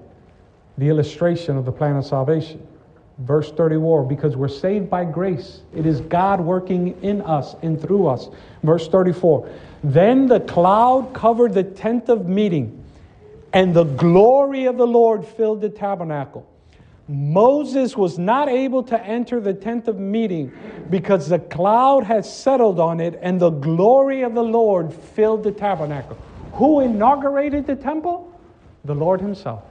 the 0.78 0.90
illustration 0.90 1.56
of 1.56 1.64
the 1.64 1.72
plan 1.72 1.96
of 1.96 2.06
salvation. 2.06 2.68
Verse 3.20 3.54
34 3.54 4.04
because 4.04 4.36
we're 4.36 4.50
saved 4.50 4.90
by 4.90 5.06
grace. 5.06 5.62
It 5.74 5.86
is 5.86 6.02
God 6.02 6.42
working 6.42 7.02
in 7.02 7.22
us 7.22 7.56
and 7.62 7.82
through 7.82 8.08
us. 8.08 8.28
Verse 8.64 8.90
34 8.90 9.50
Then 9.82 10.28
the 10.28 10.42
cloud 10.42 11.14
covered 11.14 11.54
the 11.54 11.64
tent 11.64 12.10
of 12.10 12.28
meeting, 12.28 12.84
and 13.54 13.74
the 13.74 13.86
glory 13.86 14.66
of 14.66 14.76
the 14.76 14.86
Lord 14.86 15.26
filled 15.26 15.62
the 15.62 15.70
tabernacle. 15.70 16.46
Moses 17.08 17.96
was 17.96 18.20
not 18.20 18.50
able 18.50 18.84
to 18.84 19.02
enter 19.06 19.40
the 19.40 19.54
tent 19.54 19.88
of 19.88 20.00
meeting 20.00 20.52
because 20.90 21.30
the 21.30 21.40
cloud 21.40 22.04
had 22.04 22.26
settled 22.26 22.82
on 22.82 23.00
it 23.00 23.18
and 23.22 23.40
the 23.40 23.52
glory 23.52 24.24
of 24.24 24.34
the 24.34 24.44
Lord 24.44 24.94
filled 24.94 25.44
the 25.44 25.52
tabernacle. 25.54 26.18
Who 26.56 26.80
inaugurated 26.82 27.68
the 27.68 27.76
temple? 27.76 28.32
The 28.86 28.96
Lord 28.96 29.22
Himself. 29.22 29.64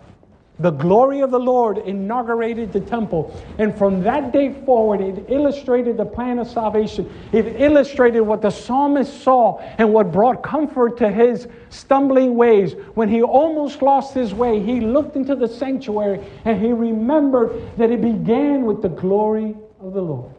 The 0.61 0.71
glory 0.71 1.21
of 1.21 1.33
the 1.33 1.39
Lord 1.39 1.79
inaugurated 1.79 2.73
the 2.73 2.81
temple. 2.81 3.35
And 3.59 3.77
from 3.77 4.05
that 4.05 4.33
day 4.33 4.53
forward, 4.65 5.01
it 5.01 5.25
illustrated 5.29 5.97
the 5.97 6.05
plan 6.05 6.39
of 6.39 6.47
salvation. 6.47 7.11
It 7.33 7.61
illustrated 7.61 8.21
what 8.21 8.41
the 8.41 8.51
psalmist 8.51 9.23
saw 9.23 9.59
and 9.79 9.93
what 9.93 10.13
brought 10.13 10.45
comfort 10.45 10.97
to 10.99 11.11
his 11.11 11.49
stumbling 11.71 12.37
ways. 12.37 12.75
When 12.95 13.09
he 13.09 13.21
almost 13.21 13.83
lost 13.83 14.15
his 14.15 14.33
way, 14.33 14.61
he 14.61 14.81
looked 14.81 15.17
into 15.17 15.35
the 15.35 15.49
sanctuary 15.49 16.25
and 16.45 16.61
he 16.61 16.73
remembered 16.73 17.77
that 17.77 17.91
it 17.91 18.01
began 18.01 18.65
with 18.65 18.81
the 18.81 18.91
glory 18.91 19.57
of 19.81 19.93
the 19.93 20.03
Lord. 20.03 20.31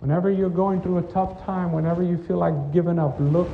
Whenever 0.00 0.28
you're 0.28 0.50
going 0.50 0.82
through 0.82 0.98
a 0.98 1.02
tough 1.02 1.42
time, 1.46 1.72
whenever 1.72 2.02
you 2.02 2.18
feel 2.18 2.36
like 2.36 2.74
giving 2.74 2.98
up, 2.98 3.16
look 3.18 3.48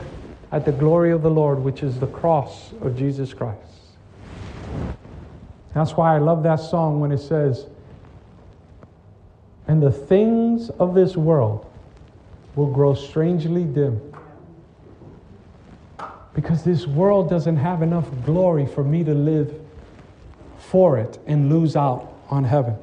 at 0.52 0.64
the 0.64 0.72
glory 0.72 1.12
of 1.12 1.22
the 1.22 1.30
Lord, 1.30 1.60
which 1.60 1.82
is 1.82 1.98
the 2.00 2.06
cross 2.06 2.72
of 2.80 2.96
Jesus 2.96 3.32
Christ. 3.32 3.60
That's 5.74 5.92
why 5.92 6.16
I 6.16 6.18
love 6.18 6.42
that 6.42 6.56
song 6.56 7.00
when 7.00 7.12
it 7.12 7.18
says, 7.18 7.66
And 9.68 9.82
the 9.82 9.92
things 9.92 10.70
of 10.70 10.94
this 10.94 11.16
world 11.16 11.70
will 12.56 12.72
grow 12.72 12.94
strangely 12.94 13.64
dim. 13.64 14.00
Because 16.34 16.64
this 16.64 16.86
world 16.86 17.30
doesn't 17.30 17.56
have 17.56 17.82
enough 17.82 18.08
glory 18.24 18.66
for 18.66 18.82
me 18.82 19.04
to 19.04 19.14
live 19.14 19.54
for 20.58 20.98
it 20.98 21.18
and 21.26 21.48
lose 21.48 21.76
out 21.76 22.12
on 22.30 22.44
heaven. 22.44 22.76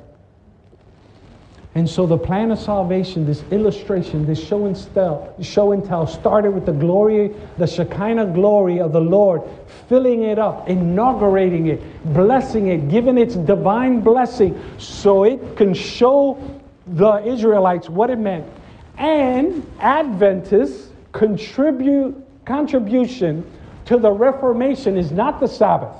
And 1.77 1.88
so 1.88 2.07
the 2.07 2.17
plan 2.17 2.50
of 2.50 2.57
salvation, 2.57 3.24
this 3.24 3.43
illustration, 3.51 4.25
this 4.25 4.43
show 4.43 4.65
and 4.65 4.75
tell, 4.96 5.36
show 5.43 5.74
and 5.74 5.86
tell 5.86 6.07
started 6.07 6.50
with 6.50 6.65
the 6.65 6.72
glory, 6.72 7.36
the 7.60 7.67
Shekinah 7.67 8.34
glory 8.34 8.79
of 8.79 8.93
the 8.93 9.00
Lord, 9.00 9.43
filling 9.88 10.24
it 10.24 10.39
up, 10.39 10.67
inaugurating 10.67 11.67
it, 11.67 11.79
blessing 12.15 12.69
it, 12.69 12.89
giving 12.89 13.19
its 13.19 13.36
divine 13.36 14.01
blessing 14.01 14.60
so 14.79 15.24
it 15.24 15.55
can 15.55 15.75
show 15.75 16.60
the 16.88 17.24
Israelites 17.24 17.89
what 17.89 18.10
it 18.10 18.17
meant. 18.17 18.51
And 18.98 19.63
Adventists 19.79 20.89
contribute 21.12 22.15
contribution 22.46 23.46
to 23.86 23.98
the 23.98 24.10
Reformation 24.10 24.98
is 24.98 25.12
not 25.12 25.39
the 25.39 25.48
Sabbath. 25.48 25.96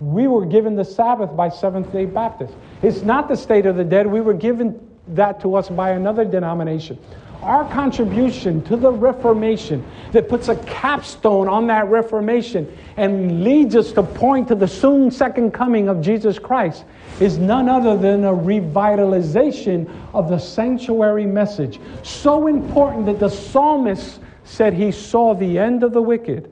We 0.00 0.26
were 0.26 0.44
given 0.44 0.74
the 0.74 0.84
Sabbath 0.84 1.36
by 1.36 1.50
Seventh 1.50 1.92
day 1.92 2.04
Baptists. 2.04 2.56
It's 2.82 3.02
not 3.02 3.28
the 3.28 3.36
state 3.36 3.64
of 3.64 3.76
the 3.76 3.84
dead. 3.84 4.08
We 4.08 4.20
were 4.20 4.34
given 4.34 4.90
that 5.08 5.40
to 5.40 5.54
us 5.54 5.68
by 5.68 5.90
another 5.90 6.24
denomination. 6.24 6.98
Our 7.42 7.70
contribution 7.70 8.62
to 8.64 8.76
the 8.76 8.90
Reformation 8.90 9.84
that 10.12 10.30
puts 10.30 10.48
a 10.48 10.56
capstone 10.64 11.46
on 11.46 11.66
that 11.66 11.88
Reformation 11.88 12.74
and 12.96 13.44
leads 13.44 13.76
us 13.76 13.92
to 13.92 14.02
point 14.02 14.48
to 14.48 14.54
the 14.54 14.66
soon 14.66 15.10
second 15.10 15.50
coming 15.50 15.88
of 15.88 16.00
Jesus 16.00 16.38
Christ 16.38 16.84
is 17.20 17.36
none 17.36 17.68
other 17.68 17.98
than 17.98 18.24
a 18.24 18.32
revitalization 18.32 19.90
of 20.14 20.30
the 20.30 20.38
sanctuary 20.38 21.26
message. 21.26 21.80
So 22.02 22.46
important 22.46 23.04
that 23.06 23.20
the 23.20 23.28
psalmist 23.28 24.20
said 24.44 24.72
he 24.72 24.90
saw 24.90 25.34
the 25.34 25.58
end 25.58 25.82
of 25.82 25.92
the 25.92 26.02
wicked 26.02 26.50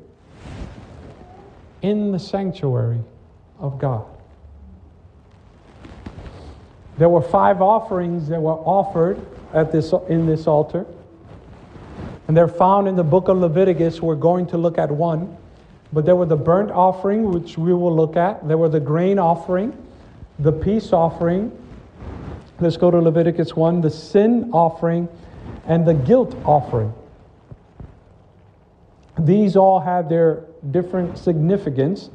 in 1.81 2.13
the 2.13 2.19
sanctuary 2.19 3.01
of 3.59 3.79
God. 3.79 4.12
There 6.99 7.09
were 7.09 7.23
five 7.23 7.63
offerings 7.63 8.29
that 8.29 8.41
were 8.41 8.53
offered 8.53 9.25
at 9.53 9.73
this, 9.73 9.93
in 10.09 10.27
this 10.27 10.47
altar. 10.47 10.87
And 12.29 12.37
they're 12.37 12.49
found 12.49 12.89
in 12.89 12.97
the 12.97 13.05
book 13.05 13.29
of 13.29 13.39
Leviticus. 13.39 14.01
We're 14.01 14.15
going 14.15 14.47
to 14.49 14.59
look 14.59 14.79
at 14.79 14.91
one. 14.91 15.37
But 15.93 16.07
there 16.07 16.17
were 16.17 16.27
the 16.27 16.37
burnt 16.37 16.71
offering, 16.71 17.31
which 17.31 17.59
we 17.59 17.75
will 17.75 17.95
look 17.95 18.17
at. 18.17 18.47
There 18.47 18.57
were 18.57 18.69
the 18.69 18.81
grain 18.81 19.19
offering, 19.19 19.77
the 20.39 20.53
peace 20.53 20.93
offering. 20.93 21.51
Let's 22.61 22.77
go 22.77 22.91
to 22.91 22.99
Leviticus 22.99 23.55
1, 23.55 23.81
the 23.81 23.91
sin 23.91 24.51
offering, 24.53 25.09
and 25.67 25.87
the 25.87 25.95
guilt 25.95 26.35
offering. 26.45 26.95
These 29.19 29.57
all 29.57 29.81
have 29.81 30.09
their 30.09 30.45
different 30.71 31.19
significance. 31.19 32.09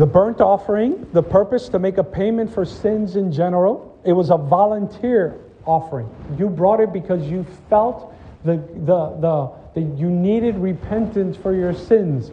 The 0.00 0.06
burnt 0.06 0.40
offering, 0.40 1.06
the 1.12 1.22
purpose 1.22 1.68
to 1.68 1.78
make 1.78 1.98
a 1.98 2.02
payment 2.02 2.50
for 2.54 2.64
sins 2.64 3.16
in 3.16 3.30
general, 3.30 4.00
it 4.02 4.14
was 4.14 4.30
a 4.30 4.38
volunteer 4.38 5.38
offering. 5.66 6.08
You 6.38 6.48
brought 6.48 6.80
it 6.80 6.90
because 6.90 7.22
you 7.30 7.44
felt 7.68 8.14
the, 8.42 8.56
the, 8.86 9.10
the, 9.20 9.52
that 9.74 9.98
you 9.98 10.08
needed 10.08 10.56
repentance 10.56 11.36
for 11.36 11.54
your 11.54 11.74
sins. 11.74 12.30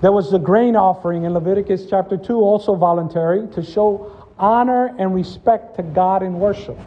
There 0.00 0.12
was 0.12 0.30
the 0.30 0.38
grain 0.38 0.76
offering 0.76 1.24
in 1.24 1.34
Leviticus 1.34 1.86
chapter 1.90 2.16
2, 2.16 2.36
also 2.36 2.76
voluntary, 2.76 3.48
to 3.48 3.64
show 3.64 4.28
honor 4.38 4.94
and 4.96 5.12
respect 5.12 5.74
to 5.74 5.82
God 5.82 6.22
in 6.22 6.38
worship. 6.38 6.78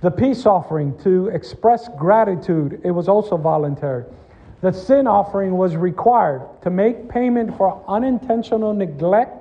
The 0.00 0.10
peace 0.10 0.46
offering 0.46 0.98
to 1.04 1.28
express 1.28 1.88
gratitude, 1.96 2.80
it 2.82 2.90
was 2.90 3.06
also 3.06 3.36
voluntary. 3.36 4.04
The 4.62 4.72
sin 4.72 5.06
offering 5.06 5.56
was 5.56 5.76
required 5.76 6.42
to 6.62 6.70
make 6.70 7.08
payment 7.08 7.56
for 7.56 7.84
unintentional 7.86 8.74
neglect 8.74 9.39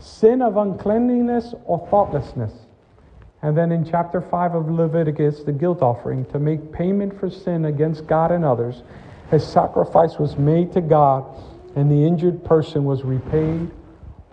sin 0.00 0.42
of 0.42 0.56
uncleanliness 0.56 1.54
or 1.64 1.86
thoughtlessness. 1.88 2.52
And 3.42 3.56
then 3.56 3.72
in 3.72 3.88
chapter 3.88 4.20
5 4.20 4.54
of 4.54 4.70
Leviticus, 4.70 5.44
the 5.44 5.52
guilt 5.52 5.80
offering 5.80 6.24
to 6.26 6.38
make 6.38 6.72
payment 6.72 7.18
for 7.18 7.30
sin 7.30 7.66
against 7.66 8.06
God 8.06 8.32
and 8.32 8.44
others. 8.44 8.82
A 9.32 9.38
sacrifice 9.38 10.18
was 10.18 10.36
made 10.36 10.72
to 10.72 10.80
God, 10.80 11.24
and 11.76 11.90
the 11.90 12.06
injured 12.06 12.44
person 12.44 12.84
was 12.84 13.04
repaid 13.04 13.70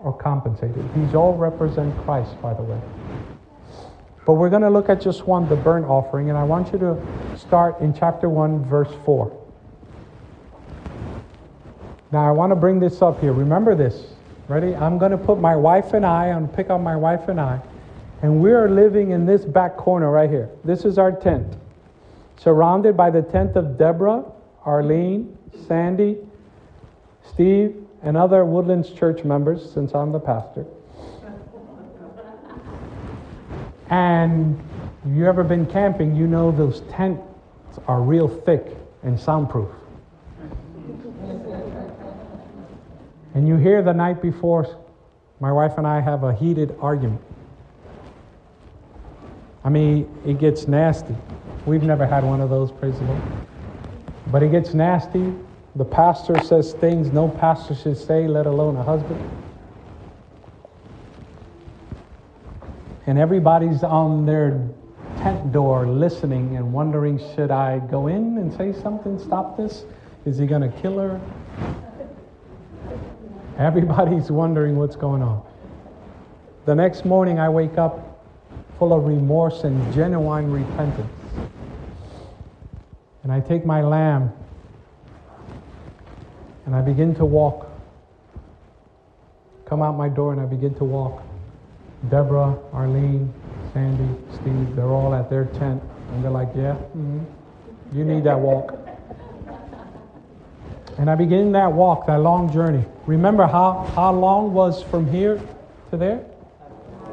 or 0.00 0.12
compensated. 0.12 0.84
These 0.94 1.14
all 1.14 1.36
represent 1.36 1.96
Christ, 2.04 2.40
by 2.42 2.52
the 2.52 2.62
way. 2.62 2.80
But 4.26 4.34
we're 4.34 4.50
going 4.50 4.62
to 4.62 4.70
look 4.70 4.90
at 4.90 5.00
just 5.00 5.26
one, 5.26 5.48
the 5.48 5.56
burnt 5.56 5.86
offering, 5.86 6.28
and 6.28 6.36
I 6.36 6.44
want 6.44 6.72
you 6.72 6.78
to 6.80 7.02
start 7.38 7.80
in 7.80 7.94
chapter 7.94 8.28
1, 8.28 8.64
verse 8.66 8.92
4. 9.06 9.34
Now, 12.12 12.28
I 12.28 12.30
want 12.32 12.50
to 12.50 12.56
bring 12.56 12.78
this 12.78 13.00
up 13.00 13.20
here. 13.20 13.32
Remember 13.32 13.74
this. 13.74 14.17
Ready? 14.48 14.74
I'm 14.74 14.96
going 14.96 15.10
to 15.12 15.18
put 15.18 15.38
my 15.38 15.54
wife 15.54 15.92
and 15.92 16.06
I, 16.06 16.28
I'm 16.28 16.38
going 16.38 16.48
to 16.48 16.56
pick 16.56 16.70
up 16.70 16.80
my 16.80 16.96
wife 16.96 17.28
and 17.28 17.38
I, 17.38 17.60
and 18.22 18.40
we 18.40 18.50
are 18.52 18.70
living 18.70 19.10
in 19.10 19.26
this 19.26 19.44
back 19.44 19.76
corner 19.76 20.10
right 20.10 20.30
here. 20.30 20.48
This 20.64 20.86
is 20.86 20.96
our 20.96 21.12
tent, 21.12 21.54
surrounded 22.38 22.96
by 22.96 23.10
the 23.10 23.20
tent 23.20 23.56
of 23.56 23.76
Deborah, 23.76 24.24
Arlene, 24.64 25.36
Sandy, 25.66 26.16
Steve, 27.28 27.76
and 28.02 28.16
other 28.16 28.46
Woodlands 28.46 28.90
church 28.90 29.22
members, 29.22 29.70
since 29.70 29.94
I'm 29.94 30.12
the 30.12 30.20
pastor. 30.20 30.64
And 33.90 34.58
if 35.04 35.14
you 35.14 35.26
ever 35.26 35.44
been 35.44 35.66
camping, 35.66 36.16
you 36.16 36.26
know 36.26 36.52
those 36.52 36.80
tents 36.90 37.22
are 37.86 38.00
real 38.00 38.28
thick 38.28 38.76
and 39.02 39.20
soundproof. 39.20 39.68
And 43.38 43.46
you 43.46 43.54
hear 43.54 43.82
the 43.82 43.92
night 43.92 44.20
before, 44.20 44.66
my 45.38 45.52
wife 45.52 45.78
and 45.78 45.86
I 45.86 46.00
have 46.00 46.24
a 46.24 46.34
heated 46.34 46.74
argument. 46.80 47.22
I 49.62 49.68
mean, 49.68 50.12
it 50.26 50.40
gets 50.40 50.66
nasty. 50.66 51.14
We've 51.64 51.84
never 51.84 52.04
had 52.04 52.24
one 52.24 52.40
of 52.40 52.50
those, 52.50 52.72
praise 52.72 52.98
the 52.98 53.04
Lord. 53.04 53.22
But 54.32 54.42
it 54.42 54.50
gets 54.50 54.74
nasty. 54.74 55.32
The 55.76 55.84
pastor 55.84 56.40
says 56.40 56.72
things 56.72 57.12
no 57.12 57.28
pastor 57.28 57.76
should 57.76 57.96
say, 57.96 58.26
let 58.26 58.46
alone 58.46 58.74
a 58.74 58.82
husband. 58.82 59.20
And 63.06 63.20
everybody's 63.20 63.84
on 63.84 64.26
their 64.26 64.68
tent 65.18 65.52
door 65.52 65.86
listening 65.86 66.56
and 66.56 66.72
wondering, 66.72 67.20
should 67.36 67.52
I 67.52 67.78
go 67.78 68.08
in 68.08 68.36
and 68.38 68.52
say 68.52 68.72
something, 68.82 69.16
stop 69.20 69.56
this? 69.56 69.84
Is 70.26 70.38
he 70.38 70.46
going 70.48 70.62
to 70.62 70.80
kill 70.80 70.98
her? 70.98 71.20
Everybody's 73.58 74.30
wondering 74.30 74.76
what's 74.76 74.94
going 74.94 75.20
on. 75.20 75.44
The 76.64 76.74
next 76.74 77.04
morning, 77.04 77.40
I 77.40 77.48
wake 77.48 77.76
up 77.76 78.24
full 78.78 78.92
of 78.92 79.04
remorse 79.04 79.64
and 79.64 79.92
genuine 79.92 80.52
repentance. 80.52 81.10
And 83.24 83.32
I 83.32 83.40
take 83.40 83.66
my 83.66 83.82
lamb 83.82 84.32
and 86.66 86.74
I 86.74 86.82
begin 86.82 87.14
to 87.16 87.24
walk. 87.24 87.68
Come 89.66 89.82
out 89.82 89.96
my 89.96 90.08
door 90.08 90.32
and 90.32 90.40
I 90.40 90.44
begin 90.44 90.74
to 90.76 90.84
walk. 90.84 91.22
Deborah, 92.10 92.56
Arlene, 92.72 93.32
Sandy, 93.72 94.14
Steve, 94.34 94.76
they're 94.76 94.86
all 94.86 95.14
at 95.14 95.28
their 95.28 95.46
tent. 95.46 95.82
And 96.12 96.22
they're 96.22 96.30
like, 96.30 96.48
yeah, 96.54 96.74
mm-hmm. 96.74 97.18
you 97.92 98.04
need 98.04 98.22
that 98.24 98.38
walk. 98.38 98.87
And 100.98 101.08
I 101.08 101.14
begin 101.14 101.52
that 101.52 101.72
walk, 101.72 102.06
that 102.06 102.20
long 102.20 102.52
journey. 102.52 102.84
Remember 103.06 103.46
how, 103.46 103.88
how 103.94 104.12
long 104.12 104.52
was 104.52 104.82
from 104.82 105.08
here 105.08 105.40
to 105.90 105.96
there? 105.96 106.24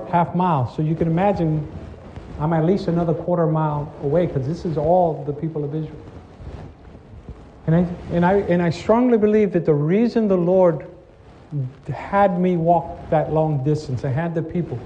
Half 0.09 0.35
mile. 0.35 0.73
So 0.75 0.81
you 0.81 0.95
can 0.95 1.07
imagine 1.07 1.71
I'm 2.39 2.51
at 2.51 2.65
least 2.65 2.87
another 2.87 3.13
quarter 3.13 3.47
mile 3.47 3.93
away 4.01 4.25
because 4.25 4.47
this 4.47 4.65
is 4.65 4.77
all 4.77 5.23
the 5.25 5.33
people 5.33 5.63
of 5.63 5.73
Israel. 5.73 6.01
And 7.67 7.75
I, 7.75 7.79
and, 8.11 8.25
I, 8.25 8.33
and 8.39 8.61
I 8.61 8.69
strongly 8.69 9.17
believe 9.17 9.53
that 9.53 9.65
the 9.65 9.73
reason 9.73 10.27
the 10.27 10.37
Lord 10.37 10.87
had 11.87 12.39
me 12.39 12.57
walk 12.57 13.09
that 13.09 13.33
long 13.33 13.63
distance, 13.63 14.03
I 14.03 14.09
had 14.09 14.35
the 14.35 14.41
people, 14.41 14.79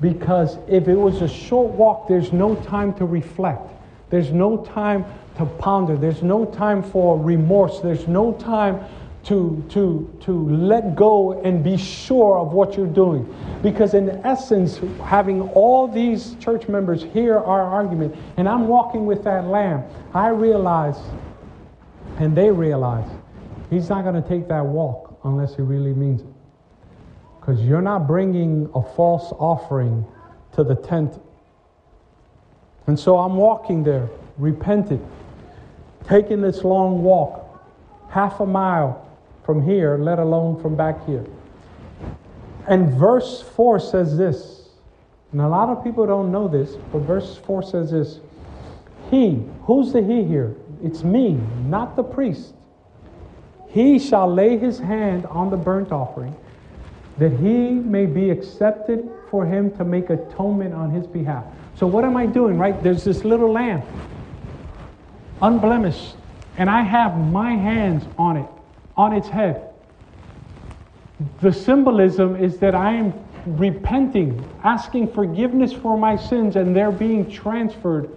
because 0.00 0.58
if 0.66 0.88
it 0.88 0.96
was 0.96 1.22
a 1.22 1.28
short 1.28 1.72
walk, 1.72 2.08
there's 2.08 2.32
no 2.32 2.56
time 2.56 2.92
to 2.94 3.06
reflect. 3.06 3.70
There's 4.10 4.32
no 4.32 4.64
time 4.64 5.04
to 5.38 5.46
ponder. 5.46 5.96
There's 5.96 6.22
no 6.22 6.44
time 6.44 6.82
for 6.82 7.18
remorse. 7.18 7.80
There's 7.80 8.06
no 8.06 8.32
time 8.34 8.84
to, 9.24 9.64
to, 9.70 10.18
to 10.22 10.48
let 10.50 10.94
go 10.94 11.40
and 11.42 11.62
be 11.62 11.76
sure 11.76 12.38
of 12.38 12.52
what 12.52 12.76
you're 12.76 12.86
doing. 12.86 13.34
Because, 13.62 13.94
in 13.94 14.10
essence, 14.24 14.80
having 15.02 15.42
all 15.50 15.86
these 15.88 16.34
church 16.40 16.68
members 16.68 17.02
hear 17.02 17.38
our 17.38 17.62
argument, 17.62 18.16
and 18.36 18.48
I'm 18.48 18.68
walking 18.68 19.06
with 19.06 19.24
that 19.24 19.46
lamb, 19.46 19.84
I 20.14 20.28
realize, 20.28 20.98
and 22.18 22.36
they 22.36 22.50
realize, 22.50 23.08
he's 23.70 23.88
not 23.88 24.02
going 24.02 24.20
to 24.20 24.28
take 24.28 24.48
that 24.48 24.64
walk 24.64 25.18
unless 25.24 25.54
he 25.56 25.62
really 25.62 25.92
means 25.92 26.22
it. 26.22 26.26
Because 27.40 27.60
you're 27.60 27.82
not 27.82 28.06
bringing 28.06 28.70
a 28.74 28.82
false 28.82 29.32
offering 29.38 30.06
to 30.52 30.64
the 30.64 30.74
tent. 30.74 31.20
And 32.86 32.98
so 32.98 33.18
I'm 33.18 33.36
walking 33.36 33.82
there, 33.82 34.08
repented, 34.38 35.00
taking 36.08 36.40
this 36.40 36.64
long 36.64 37.02
walk, 37.02 37.44
half 38.10 38.40
a 38.40 38.46
mile 38.46 39.06
from 39.44 39.62
here, 39.62 39.98
let 39.98 40.18
alone 40.18 40.60
from 40.60 40.76
back 40.76 41.04
here. 41.06 41.24
And 42.66 42.92
verse 42.92 43.42
4 43.56 43.80
says 43.80 44.16
this, 44.16 44.68
and 45.32 45.40
a 45.40 45.48
lot 45.48 45.68
of 45.68 45.84
people 45.84 46.06
don't 46.06 46.32
know 46.32 46.48
this, 46.48 46.76
but 46.92 47.00
verse 47.00 47.36
4 47.36 47.62
says 47.62 47.90
this 47.90 48.20
He, 49.10 49.42
who's 49.62 49.92
the 49.92 50.02
He 50.02 50.24
here? 50.24 50.54
It's 50.82 51.02
me, 51.02 51.38
not 51.66 51.96
the 51.96 52.02
priest. 52.02 52.54
He 53.68 53.98
shall 53.98 54.32
lay 54.32 54.56
his 54.56 54.78
hand 54.78 55.26
on 55.26 55.50
the 55.50 55.56
burnt 55.56 55.92
offering, 55.92 56.34
that 57.18 57.32
he 57.32 57.70
may 57.70 58.06
be 58.06 58.30
accepted 58.30 59.08
for 59.30 59.44
him 59.44 59.70
to 59.76 59.84
make 59.84 60.08
atonement 60.08 60.72
on 60.72 60.90
his 60.90 61.06
behalf. 61.06 61.44
So, 61.74 61.86
what 61.86 62.04
am 62.04 62.16
I 62.16 62.26
doing, 62.26 62.58
right? 62.58 62.82
There's 62.82 63.04
this 63.04 63.24
little 63.24 63.52
lamb, 63.52 63.82
unblemished, 65.42 66.16
and 66.56 66.68
I 66.68 66.82
have 66.82 67.16
my 67.18 67.52
hands 67.52 68.04
on 68.18 68.36
it 68.36 68.48
on 68.96 69.12
its 69.12 69.28
head. 69.28 69.70
The 71.40 71.52
symbolism 71.52 72.36
is 72.36 72.58
that 72.58 72.74
I 72.74 72.92
am 72.94 73.14
repenting, 73.46 74.44
asking 74.64 75.12
forgiveness 75.12 75.72
for 75.72 75.96
my 75.96 76.16
sins, 76.16 76.56
and 76.56 76.74
they're 76.74 76.92
being 76.92 77.30
transferred 77.30 78.10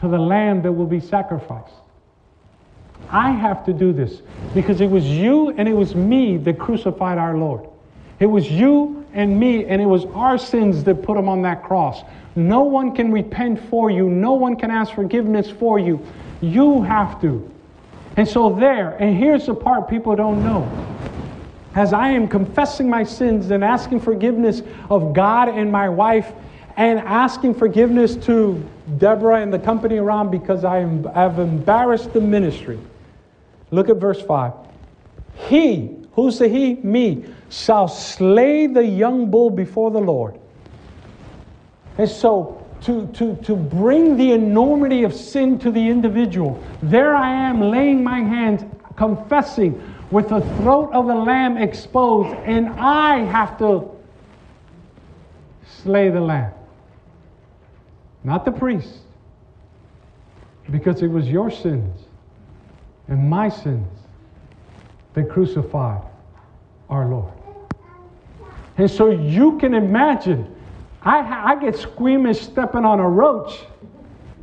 to 0.00 0.08
the 0.08 0.18
lamb 0.18 0.62
that 0.62 0.72
will 0.72 0.86
be 0.86 1.00
sacrificed. 1.00 1.74
I 3.10 3.30
have 3.30 3.64
to 3.66 3.72
do 3.72 3.92
this 3.92 4.22
because 4.54 4.80
it 4.80 4.90
was 4.90 5.04
you 5.04 5.50
and 5.50 5.68
it 5.68 5.74
was 5.74 5.94
me 5.94 6.36
that 6.38 6.58
crucified 6.58 7.18
our 7.18 7.36
Lord. 7.36 7.68
It 8.18 8.26
was 8.26 8.50
you 8.50 9.06
and 9.12 9.38
me, 9.38 9.64
and 9.66 9.80
it 9.80 9.86
was 9.86 10.04
our 10.06 10.38
sins 10.38 10.84
that 10.84 11.02
put 11.02 11.16
him 11.16 11.28
on 11.28 11.42
that 11.42 11.62
cross. 11.62 12.02
No 12.34 12.62
one 12.62 12.94
can 12.94 13.12
repent 13.12 13.60
for 13.70 13.90
you, 13.90 14.08
no 14.08 14.32
one 14.32 14.56
can 14.56 14.70
ask 14.70 14.94
forgiveness 14.94 15.50
for 15.50 15.78
you. 15.78 16.04
You 16.52 16.82
have 16.82 17.20
to. 17.22 17.50
And 18.16 18.26
so, 18.26 18.54
there, 18.54 18.96
and 18.96 19.16
here's 19.16 19.46
the 19.46 19.54
part 19.54 19.88
people 19.88 20.16
don't 20.16 20.42
know. 20.42 20.66
As 21.74 21.92
I 21.92 22.08
am 22.08 22.28
confessing 22.28 22.88
my 22.88 23.04
sins 23.04 23.50
and 23.50 23.62
asking 23.62 24.00
forgiveness 24.00 24.62
of 24.88 25.12
God 25.12 25.48
and 25.48 25.70
my 25.70 25.88
wife, 25.88 26.32
and 26.76 26.98
asking 27.00 27.54
forgiveness 27.54 28.16
to 28.16 28.62
Deborah 28.98 29.40
and 29.40 29.52
the 29.52 29.58
company 29.58 29.96
around 29.96 30.30
because 30.30 30.64
I 30.64 30.80
have 31.14 31.38
embarrassed 31.38 32.12
the 32.12 32.20
ministry. 32.20 32.78
Look 33.70 33.88
at 33.88 33.96
verse 33.96 34.20
5. 34.20 34.52
He, 35.48 35.96
who's 36.12 36.38
the 36.38 36.48
he? 36.48 36.74
Me, 36.74 37.24
shall 37.48 37.88
slay 37.88 38.66
the 38.66 38.84
young 38.84 39.30
bull 39.30 39.50
before 39.50 39.90
the 39.90 40.00
Lord. 40.00 40.38
And 41.96 42.08
so 42.08 42.65
to, 42.86 43.06
to, 43.08 43.34
to 43.42 43.56
bring 43.56 44.16
the 44.16 44.32
enormity 44.32 45.02
of 45.02 45.12
sin 45.12 45.58
to 45.58 45.72
the 45.72 45.88
individual. 45.88 46.62
There 46.82 47.16
I 47.16 47.30
am 47.30 47.60
laying 47.60 48.02
my 48.02 48.20
hands, 48.20 48.64
confessing 48.96 49.82
with 50.12 50.28
the 50.28 50.40
throat 50.58 50.92
of 50.92 51.08
the 51.08 51.14
lamb 51.14 51.56
exposed, 51.56 52.34
and 52.44 52.68
I 52.78 53.18
have 53.24 53.58
to 53.58 53.90
slay 55.82 56.10
the 56.10 56.20
lamb. 56.20 56.52
Not 58.22 58.44
the 58.44 58.52
priest, 58.52 58.98
because 60.70 61.02
it 61.02 61.08
was 61.08 61.28
your 61.28 61.50
sins 61.50 62.04
and 63.08 63.28
my 63.28 63.48
sins 63.48 63.88
that 65.14 65.28
crucified 65.28 66.02
our 66.88 67.08
Lord. 67.08 67.32
And 68.78 68.88
so 68.88 69.10
you 69.10 69.58
can 69.58 69.74
imagine 69.74 70.55
I, 71.06 71.52
I 71.52 71.60
get 71.60 71.76
squeamish 71.76 72.40
stepping 72.40 72.84
on 72.84 72.98
a 72.98 73.08
roach. 73.08 73.60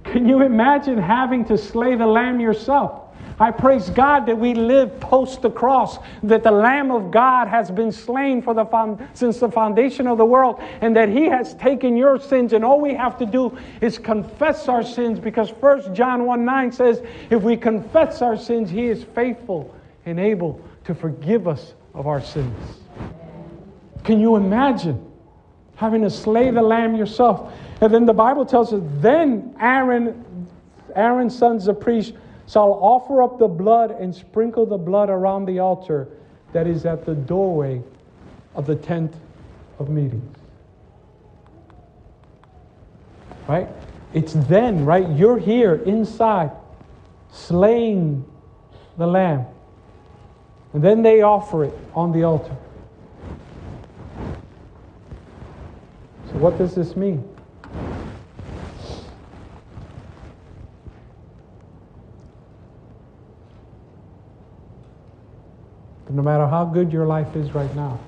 Can 0.05 0.27
you 0.29 0.41
imagine 0.41 0.97
having 0.97 1.43
to 1.45 1.57
slay 1.57 1.95
the 1.95 2.07
lamb 2.07 2.39
yourself? 2.39 3.01
I 3.37 3.51
praise 3.51 3.89
God 3.89 4.25
that 4.27 4.37
we 4.37 4.53
live 4.53 4.97
post 5.01 5.41
the 5.41 5.49
cross, 5.49 5.97
that 6.21 6.43
the 6.43 6.51
Lamb 6.51 6.91
of 6.91 7.11
God 7.11 7.47
has 7.47 7.71
been 7.71 7.91
slain 7.91 8.41
for 8.41 8.53
the 8.53 9.07
since 9.13 9.39
the 9.39 9.49
foundation 9.49 10.07
of 10.07 10.17
the 10.17 10.25
world, 10.25 10.61
and 10.81 10.95
that 10.95 11.09
He 11.09 11.25
has 11.25 11.55
taken 11.55 11.97
your 11.97 12.19
sins, 12.19 12.53
and 12.53 12.63
all 12.63 12.79
we 12.79 12.93
have 12.93 13.17
to 13.17 13.25
do 13.25 13.57
is 13.81 13.97
confess 13.97 14.69
our 14.69 14.83
sins, 14.83 15.19
because 15.19 15.49
First 15.49 15.93
John 15.93 16.25
1 16.25 16.45
9 16.45 16.71
says, 16.71 17.01
if 17.29 17.41
we 17.41 17.57
confess 17.57 18.21
our 18.21 18.37
sins, 18.37 18.69
He 18.69 18.85
is 18.85 19.03
faithful 19.03 19.73
and 20.05 20.19
able 20.19 20.61
to 20.85 20.93
forgive 20.93 21.47
us 21.47 21.73
of 21.93 22.07
our 22.07 22.21
sins. 22.21 22.77
Can 24.03 24.19
you 24.19 24.35
imagine? 24.35 25.12
Having 25.83 26.01
to 26.01 26.09
slay 26.09 26.49
the 26.49 26.61
lamb 26.61 26.95
yourself. 26.95 27.53
And 27.81 27.93
then 27.93 28.05
the 28.05 28.13
Bible 28.13 28.45
tells 28.45 28.71
us, 28.71 28.81
then 29.01 29.53
Aaron, 29.59 30.47
Aaron's 30.95 31.37
sons, 31.37 31.65
the 31.65 31.73
priest, 31.73 32.13
shall 32.47 32.79
offer 32.81 33.21
up 33.21 33.37
the 33.37 33.49
blood 33.49 33.91
and 33.91 34.15
sprinkle 34.15 34.65
the 34.65 34.77
blood 34.77 35.09
around 35.09 35.45
the 35.45 35.59
altar 35.59 36.07
that 36.53 36.67
is 36.67 36.85
at 36.85 37.05
the 37.05 37.13
doorway 37.13 37.83
of 38.55 38.65
the 38.65 38.77
tent 38.77 39.13
of 39.77 39.89
meetings. 39.89 40.37
Right? 43.49 43.67
It's 44.13 44.31
then, 44.31 44.85
right? 44.85 45.09
You're 45.09 45.37
here 45.37 45.75
inside, 45.85 46.51
slaying 47.29 48.23
the 48.97 49.07
lamb. 49.07 49.47
And 50.71 50.81
then 50.81 51.01
they 51.01 51.23
offer 51.23 51.65
it 51.65 51.73
on 51.93 52.13
the 52.13 52.23
altar. 52.23 52.55
So, 56.33 56.39
what 56.39 56.57
does 56.57 56.73
this 56.73 56.95
mean? 56.95 57.23
No 66.09 66.21
matter 66.21 66.47
how 66.47 66.65
good 66.65 66.91
your 66.91 67.05
life 67.05 67.35
is 67.35 67.53
right 67.53 67.73
now, 67.75 67.99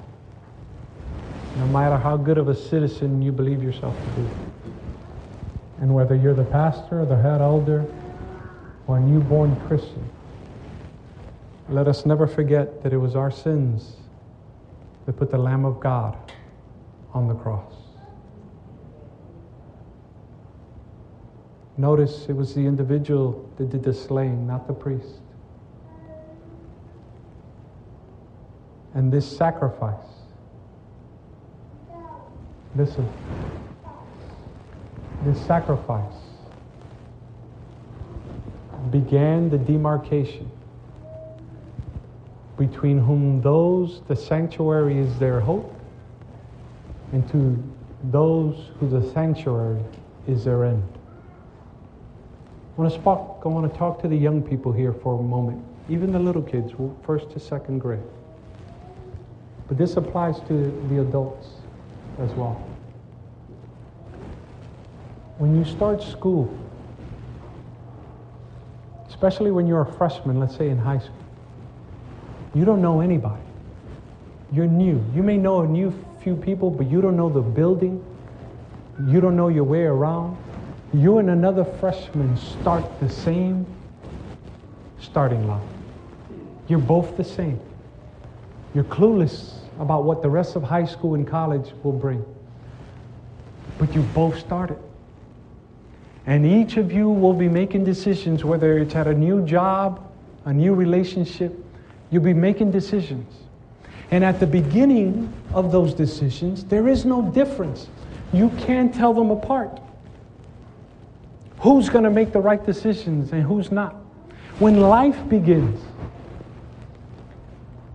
no 1.55 1.67
matter 1.67 1.97
how 1.97 2.17
good 2.17 2.37
of 2.37 2.49
a 2.49 2.55
citizen 2.55 3.21
you 3.21 3.31
believe 3.31 3.63
yourself 3.63 4.03
to 4.03 4.09
be, 4.09 4.27
and 5.81 5.93
whether 5.93 6.15
you're 6.15 6.35
the 6.35 6.43
pastor, 6.43 7.05
the 7.05 7.15
head 7.15 7.41
elder, 7.41 7.85
or 8.87 8.97
a 8.97 9.01
newborn 9.01 9.55
Christian, 9.67 10.09
let 11.69 11.87
us 11.87 12.05
never 12.05 12.27
forget 12.27 12.83
that 12.83 12.93
it 12.93 12.97
was 12.97 13.15
our 13.15 13.31
sins 13.31 13.93
that 15.05 15.13
put 15.13 15.31
the 15.31 15.37
Lamb 15.37 15.65
of 15.65 15.79
God 15.79 16.15
on 17.13 17.27
the 17.27 17.35
cross. 17.35 17.84
Notice 21.77 22.27
it 22.29 22.35
was 22.35 22.53
the 22.53 22.61
individual 22.61 23.49
that 23.57 23.69
did 23.69 23.83
the 23.83 23.93
slaying, 23.93 24.47
not 24.47 24.67
the 24.67 24.73
priest. 24.73 25.19
And 28.93 29.11
this 29.11 29.25
sacrifice, 29.37 30.07
listen, 32.77 33.07
this 35.25 35.45
sacrifice 35.45 36.13
began 38.89 39.49
the 39.49 39.57
demarcation 39.57 40.49
between 42.57 42.99
whom 42.99 43.41
those 43.41 44.01
the 44.07 44.15
sanctuary 44.15 44.97
is 44.97 45.19
their 45.19 45.41
hope 45.41 45.73
and 47.11 47.27
to 47.31 47.61
those 48.11 48.71
who 48.79 48.87
the 48.87 49.11
sanctuary 49.11 49.83
is 50.27 50.45
their 50.45 50.63
end. 50.63 50.83
I 52.77 52.81
want 52.81 52.93
to, 52.93 52.99
talk, 52.99 53.41
I 53.45 53.47
want 53.47 53.71
to 53.71 53.79
talk 53.79 54.01
to 54.01 54.09
the 54.09 54.17
young 54.17 54.41
people 54.41 54.73
here 54.73 54.91
for 54.91 55.17
a 55.17 55.23
moment. 55.23 55.63
even 55.87 56.11
the 56.11 56.19
little 56.19 56.41
kids, 56.41 56.73
first 57.03 57.29
to 57.31 57.39
second 57.39 57.79
grade. 57.79 58.01
But 59.67 59.77
this 59.77 59.95
applies 59.97 60.39
to 60.47 60.87
the 60.89 61.01
adults 61.01 61.47
as 62.19 62.31
well. 62.31 62.61
When 65.37 65.55
you 65.55 65.63
start 65.63 66.01
school, 66.01 66.53
especially 69.07 69.51
when 69.51 69.67
you're 69.67 69.81
a 69.81 69.93
freshman, 69.93 70.39
let's 70.39 70.55
say 70.55 70.69
in 70.69 70.77
high 70.77 70.99
school, 70.99 71.15
you 72.53 72.65
don't 72.65 72.81
know 72.81 73.01
anybody. 73.01 73.41
You're 74.51 74.67
new. 74.67 75.03
You 75.13 75.23
may 75.23 75.37
know 75.37 75.61
a 75.61 75.67
new 75.67 75.93
few 76.21 76.35
people, 76.35 76.69
but 76.69 76.89
you 76.89 77.01
don't 77.01 77.17
know 77.17 77.29
the 77.29 77.41
building. 77.41 78.03
You 79.07 79.19
don't 79.21 79.35
know 79.35 79.49
your 79.49 79.65
way 79.65 79.83
around. 79.83 80.37
You 81.01 81.17
and 81.17 81.29
another 81.29 81.65
freshman 81.65 82.37
start 82.37 82.85
the 83.01 83.09
same 83.09 83.65
starting 85.01 85.45
line. 85.45 85.67
You're 86.69 86.79
both 86.79 87.17
the 87.17 87.23
same. 87.23 87.59
You're 88.73 88.85
clueless 88.85 89.55
about 89.79 90.05
what 90.05 90.21
the 90.21 90.29
rest 90.29 90.55
of 90.55 90.63
high 90.63 90.85
school 90.85 91.15
and 91.15 91.27
college 91.27 91.73
will 91.83 91.91
bring. 91.91 92.23
But 93.77 93.93
you 93.93 94.03
both 94.13 94.39
started. 94.39 94.79
And 96.27 96.45
each 96.45 96.77
of 96.77 96.93
you 96.93 97.09
will 97.09 97.33
be 97.33 97.49
making 97.49 97.83
decisions, 97.83 98.45
whether 98.45 98.77
it's 98.77 98.95
at 98.95 99.07
a 99.07 99.13
new 99.13 99.45
job, 99.45 100.01
a 100.45 100.53
new 100.53 100.73
relationship, 100.73 101.53
you'll 102.09 102.23
be 102.23 102.33
making 102.33 102.71
decisions. 102.71 103.33
And 104.11 104.23
at 104.23 104.39
the 104.39 104.47
beginning 104.47 105.33
of 105.53 105.73
those 105.73 105.93
decisions, 105.93 106.63
there 106.63 106.87
is 106.87 107.05
no 107.05 107.21
difference. 107.21 107.89
You 108.31 108.49
can't 108.59 108.93
tell 108.95 109.13
them 109.13 109.29
apart. 109.29 109.81
Who's 111.65 111.89
going 111.89 112.03
to 112.03 112.11
make 112.11 112.31
the 112.31 112.39
right 112.39 112.63
decisions 112.63 113.31
and 113.31 113.41
who's 113.41 113.71
not? 113.71 113.95
When 114.59 114.81
life 114.81 115.17
begins, 115.27 115.83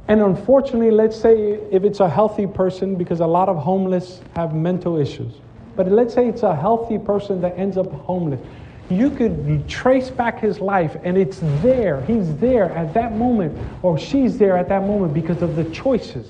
and 0.08 0.20
unfortunately, 0.20 0.90
let's 0.90 1.16
say 1.16 1.52
if 1.70 1.84
it's 1.84 2.00
a 2.00 2.08
healthy 2.08 2.48
person, 2.48 2.96
because 2.96 3.20
a 3.20 3.26
lot 3.28 3.48
of 3.48 3.56
homeless 3.56 4.22
have 4.34 4.56
mental 4.56 4.96
issues, 4.96 5.34
but 5.76 5.86
let's 5.86 6.12
say 6.12 6.26
it's 6.26 6.42
a 6.42 6.52
healthy 6.52 6.98
person 6.98 7.40
that 7.42 7.56
ends 7.56 7.76
up 7.76 7.88
homeless. 7.92 8.40
You 8.88 9.08
could 9.08 9.68
trace 9.68 10.10
back 10.10 10.40
his 10.40 10.58
life, 10.58 10.96
and 11.04 11.16
it's 11.16 11.38
there. 11.62 12.00
He's 12.06 12.34
there 12.38 12.72
at 12.72 12.92
that 12.94 13.12
moment, 13.12 13.56
or 13.84 13.96
she's 14.00 14.36
there 14.36 14.56
at 14.56 14.68
that 14.68 14.82
moment 14.82 15.14
because 15.14 15.42
of 15.42 15.54
the 15.54 15.62
choices 15.70 16.28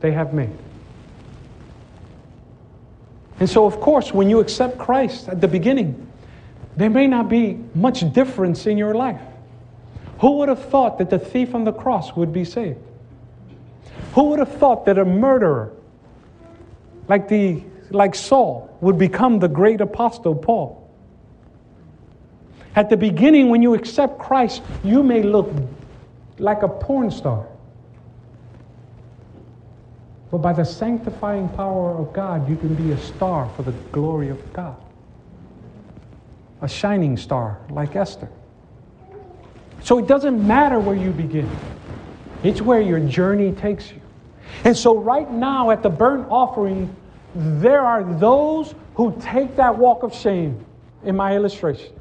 they 0.00 0.10
have 0.10 0.34
made. 0.34 0.50
And 3.38 3.48
so, 3.48 3.64
of 3.64 3.78
course, 3.78 4.12
when 4.12 4.28
you 4.28 4.40
accept 4.40 4.76
Christ 4.76 5.28
at 5.28 5.40
the 5.40 5.46
beginning, 5.46 6.02
there 6.76 6.90
may 6.90 7.06
not 7.06 7.28
be 7.28 7.58
much 7.74 8.12
difference 8.12 8.66
in 8.66 8.76
your 8.76 8.94
life. 8.94 9.20
Who 10.20 10.38
would 10.38 10.48
have 10.48 10.64
thought 10.66 10.98
that 10.98 11.10
the 11.10 11.18
thief 11.18 11.54
on 11.54 11.64
the 11.64 11.72
cross 11.72 12.14
would 12.14 12.32
be 12.32 12.44
saved? 12.44 12.78
Who 14.14 14.24
would 14.24 14.38
have 14.38 14.54
thought 14.56 14.84
that 14.86 14.98
a 14.98 15.04
murderer 15.04 15.72
like, 17.08 17.28
the, 17.28 17.62
like 17.90 18.14
Saul 18.14 18.76
would 18.80 18.98
become 18.98 19.38
the 19.38 19.48
great 19.48 19.80
apostle 19.80 20.34
Paul? 20.34 20.82
At 22.74 22.90
the 22.90 22.96
beginning, 22.96 23.48
when 23.48 23.62
you 23.62 23.72
accept 23.72 24.18
Christ, 24.18 24.62
you 24.84 25.02
may 25.02 25.22
look 25.22 25.50
like 26.38 26.62
a 26.62 26.68
porn 26.68 27.10
star. 27.10 27.46
But 30.30 30.38
by 30.38 30.52
the 30.52 30.64
sanctifying 30.64 31.48
power 31.50 31.96
of 31.96 32.12
God, 32.12 32.46
you 32.50 32.56
can 32.56 32.74
be 32.74 32.92
a 32.92 32.98
star 32.98 33.48
for 33.56 33.62
the 33.62 33.72
glory 33.92 34.28
of 34.28 34.52
God 34.52 34.76
a 36.62 36.68
shining 36.68 37.16
star 37.16 37.58
like 37.70 37.96
Esther. 37.96 38.28
So 39.82 39.98
it 39.98 40.06
doesn't 40.06 40.44
matter 40.44 40.78
where 40.80 40.96
you 40.96 41.10
begin, 41.10 41.48
it's 42.42 42.60
where 42.60 42.80
your 42.80 43.00
journey 43.00 43.52
takes 43.52 43.90
you. 43.90 44.00
And 44.64 44.76
so, 44.76 44.96
right 44.98 45.30
now 45.30 45.70
at 45.70 45.82
the 45.82 45.90
burnt 45.90 46.26
offering, 46.30 46.94
there 47.34 47.80
are 47.80 48.02
those 48.18 48.74
who 48.94 49.16
take 49.20 49.56
that 49.56 49.76
walk 49.76 50.02
of 50.02 50.14
shame 50.14 50.64
in 51.04 51.16
my 51.16 51.36
illustration. 51.36 51.92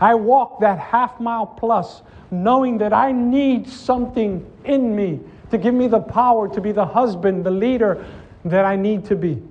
I 0.00 0.14
walk 0.14 0.60
that 0.60 0.78
half 0.78 1.18
mile 1.20 1.46
plus 1.46 2.02
knowing 2.30 2.78
that 2.78 2.92
I 2.92 3.12
need 3.12 3.68
something 3.68 4.44
in 4.64 4.94
me 4.94 5.20
to 5.50 5.58
give 5.58 5.74
me 5.74 5.86
the 5.86 6.00
power 6.00 6.48
to 6.48 6.60
be 6.60 6.72
the 6.72 6.84
husband, 6.84 7.44
the 7.44 7.50
leader 7.50 8.04
that 8.44 8.64
I 8.64 8.76
need 8.76 9.04
to 9.06 9.16
be. 9.16 9.42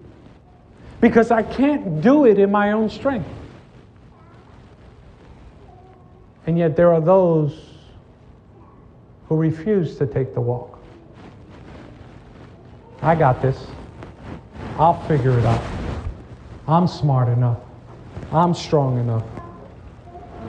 Because 1.01 1.31
I 1.31 1.43
can't 1.43 2.01
do 2.01 2.25
it 2.25 2.39
in 2.39 2.51
my 2.51 2.71
own 2.71 2.89
strength. 2.89 3.29
And 6.45 6.57
yet 6.57 6.75
there 6.75 6.93
are 6.93 7.01
those 7.01 7.57
who 9.27 9.37
refuse 9.37 9.97
to 9.97 10.05
take 10.05 10.33
the 10.33 10.41
walk. 10.41 10.79
I 13.01 13.15
got 13.15 13.41
this. 13.41 13.65
I'll 14.77 15.01
figure 15.07 15.37
it 15.37 15.45
out. 15.45 15.63
I'm 16.67 16.87
smart 16.87 17.29
enough. 17.29 17.59
I'm 18.31 18.53
strong 18.53 18.99
enough. 18.99 19.25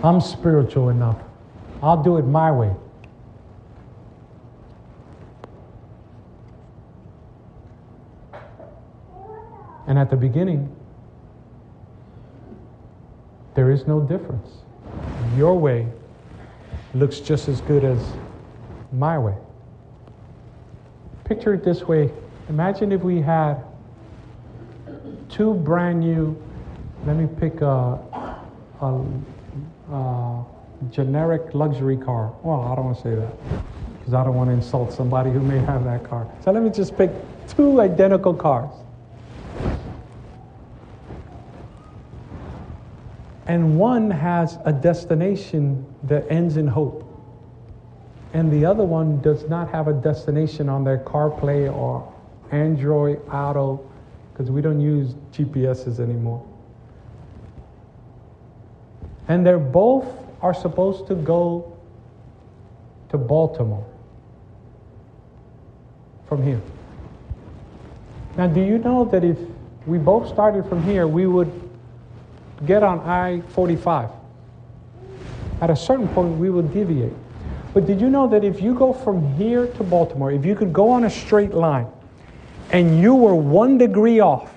I'm 0.03 0.21
spiritual 0.21 0.91
enough. 0.91 1.19
I'll 1.83 2.03
do 2.03 2.17
it 2.17 2.23
my 2.23 2.51
way. 2.51 2.75
And 9.87 9.99
at 9.99 10.11
the 10.11 10.17
beginning, 10.17 10.75
there 13.55 13.71
is 13.71 13.87
no 13.87 14.01
difference 14.01 14.49
your 15.37 15.59
way 15.59 15.87
looks 16.95 17.21
just 17.21 17.49
as 17.49 17.61
good 17.63 17.85
as 17.85 17.99
my 18.93 19.19
way. 19.19 19.35
Picture 21.25 21.55
it 21.55 21.65
this 21.65 21.83
way 21.83 22.11
imagine 22.49 22.93
if 22.93 23.01
we 23.03 23.21
had 23.21 23.65
two 25.29 25.55
brand 25.55 26.01
new, 26.01 26.41
let 27.07 27.17
me 27.17 27.27
pick 27.27 27.61
a, 27.61 27.99
a, 28.81 29.05
a 29.93 30.45
generic 30.91 31.55
luxury 31.55 31.97
car. 31.97 32.33
Well, 32.43 32.63
I 32.63 32.75
don't 32.75 32.85
want 32.87 32.97
to 32.99 33.03
say 33.03 33.15
that 33.15 33.33
because 33.99 34.15
I 34.15 34.25
don't 34.25 34.35
want 34.35 34.51
to 34.51 34.55
insult 34.55 34.93
somebody 34.93 35.31
who 35.31 35.41
may 35.41 35.59
have 35.59 35.85
that 35.85 36.05
car. 36.05 36.31
So 36.45 36.53
let 36.53 36.63
me 36.63 36.71
just 36.71 36.97
pick 36.97 37.11
two 37.49 37.81
identical 37.81 38.35
cars. 38.35 38.71
And 43.47 43.79
one 43.79 44.11
has 44.11 44.59
a 44.65 44.73
destination 44.73 45.85
that 46.05 46.25
ends 46.31 46.57
in 46.57 46.67
hope. 46.67 47.03
And 48.33 48.51
the 48.51 48.65
other 48.65 48.85
one 48.85 49.21
does 49.21 49.49
not 49.49 49.71
have 49.71 49.87
a 49.87 49.93
destination 49.93 50.69
on 50.69 50.83
their 50.83 50.99
CarPlay 50.99 51.73
or 51.73 52.13
Android 52.51 53.21
Auto, 53.31 53.89
because 54.33 54.51
we 54.51 54.61
don't 54.61 54.81
use 54.81 55.15
GPSs 55.33 56.01
anymore. 56.01 56.45
And 59.29 59.47
they're 59.47 59.59
both 59.59 60.07
are 60.43 60.53
supposed 60.53 61.07
to 61.07 61.15
go 61.15 61.75
to 63.09 63.17
Baltimore 63.17 63.87
from 66.29 66.43
here. 66.43 66.61
Now, 68.37 68.49
do 68.49 68.61
you 68.61 68.79
know 68.79 69.05
that 69.07 69.25
if 69.25 69.39
we 69.87 69.99
both 69.99 70.29
started 70.29 70.67
from 70.69 70.83
here, 70.83 71.07
we 71.07 71.27
would 71.27 71.64
get 72.67 72.83
on 72.83 73.01
I 73.01 73.41
45. 73.51 74.11
At 75.61 75.71
a 75.71 75.77
certain 75.77 76.09
point, 76.09 76.39
we 76.39 76.51
will 76.51 76.63
deviate. 76.63 77.13
But 77.73 77.87
did 77.87 78.01
you 78.01 78.09
know 78.09 78.29
that 78.29 78.45
if 78.45 78.63
you 78.63 78.75
go 78.75 78.93
from 78.93 79.35
here 79.35 79.67
to 79.67 79.83
Baltimore, 79.83 80.31
if 80.31 80.45
you 80.45 80.55
could 80.55 80.73
go 80.73 80.91
on 80.91 81.05
a 81.05 81.11
straight 81.11 81.53
line 81.53 81.87
and 82.71 83.01
you 83.01 83.15
were 83.15 83.35
one 83.35 83.79
degree 83.79 84.21
off, 84.21 84.53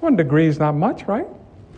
one 0.00 0.16
degree 0.16 0.46
is 0.46 0.58
not 0.58 0.74
much, 0.74 1.04
right? 1.04 1.26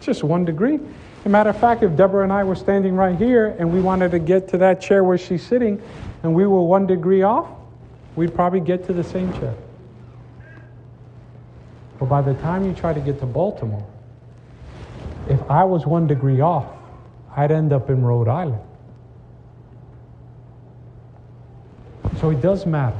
Just 0.01 0.25
one 0.25 0.45
degree. 0.45 0.75
As 0.75 1.27
a 1.27 1.29
matter 1.29 1.51
of 1.51 1.61
fact, 1.61 1.85
if 1.85 1.97
Deborah 1.97 2.25
and 2.25 2.33
I 2.33 2.43
were 2.43 2.57
standing 2.57 2.95
right 2.95 3.17
here 3.17 3.55
and 3.59 3.73
we 3.73 3.81
wanted 3.81 4.11
to 4.11 4.19
get 4.19 4.49
to 4.49 4.59
that 4.59 4.81
chair 4.81 5.05
where 5.05 5.19
she's 5.19 5.47
sitting 5.47 5.81
and 6.25 6.35
we 6.35 6.47
were 6.47 6.63
one 6.63 6.87
degree 6.87 7.23
off, 7.23 7.49
we'd 8.17 8.35
probably 8.35 8.61
get 8.61 8.85
to 8.87 8.93
the 8.93 9.05
same 9.05 9.33
chair. 9.35 9.55
But 11.99 12.09
by 12.09 12.23
the 12.23 12.35
time 12.35 12.65
you 12.65 12.75
try 12.75 12.93
to 12.93 13.01
get 13.01 13.19
to 13.21 13.27
Baltimore, 13.27 13.87
if 15.29 15.41
I 15.51 15.65
was 15.65 15.87
one 15.87 16.07
degree 16.07 16.41
off, 16.41 16.67
I'd 17.37 17.51
end 17.51 17.73
up 17.73 17.91
in 17.91 18.03
Rhode 18.03 18.29
Island. 18.29 18.63
So 22.21 22.31
it 22.31 22.41
does 22.41 22.65
matter 22.65 22.97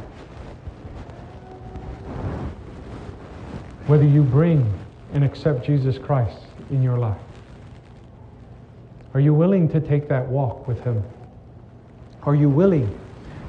whether 3.87 4.05
you 4.05 4.23
bring 4.23 4.71
and 5.13 5.25
accept 5.25 5.65
Jesus 5.65 5.97
Christ 5.97 6.39
in 6.71 6.83
your 6.83 6.99
life. 6.99 7.21
Are 9.15 9.21
you 9.21 9.33
willing 9.33 9.69
to 9.71 9.81
take 9.81 10.09
that 10.09 10.27
walk 10.27 10.67
with 10.67 10.81
Him? 10.81 11.03
Are 12.25 12.35
you 12.35 12.51
willing? 12.51 12.99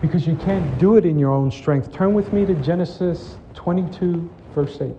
Because 0.01 0.27
you 0.27 0.35
can't 0.35 0.77
do 0.77 0.95
it 0.95 1.05
in 1.05 1.17
your 1.17 1.33
own 1.33 1.51
strength. 1.51 1.91
Turn 1.91 2.13
with 2.13 2.31
me 2.31 2.45
to 2.45 2.53
Genesis 2.55 3.35
22, 3.55 4.29
verse 4.53 4.79
8. 4.79 4.95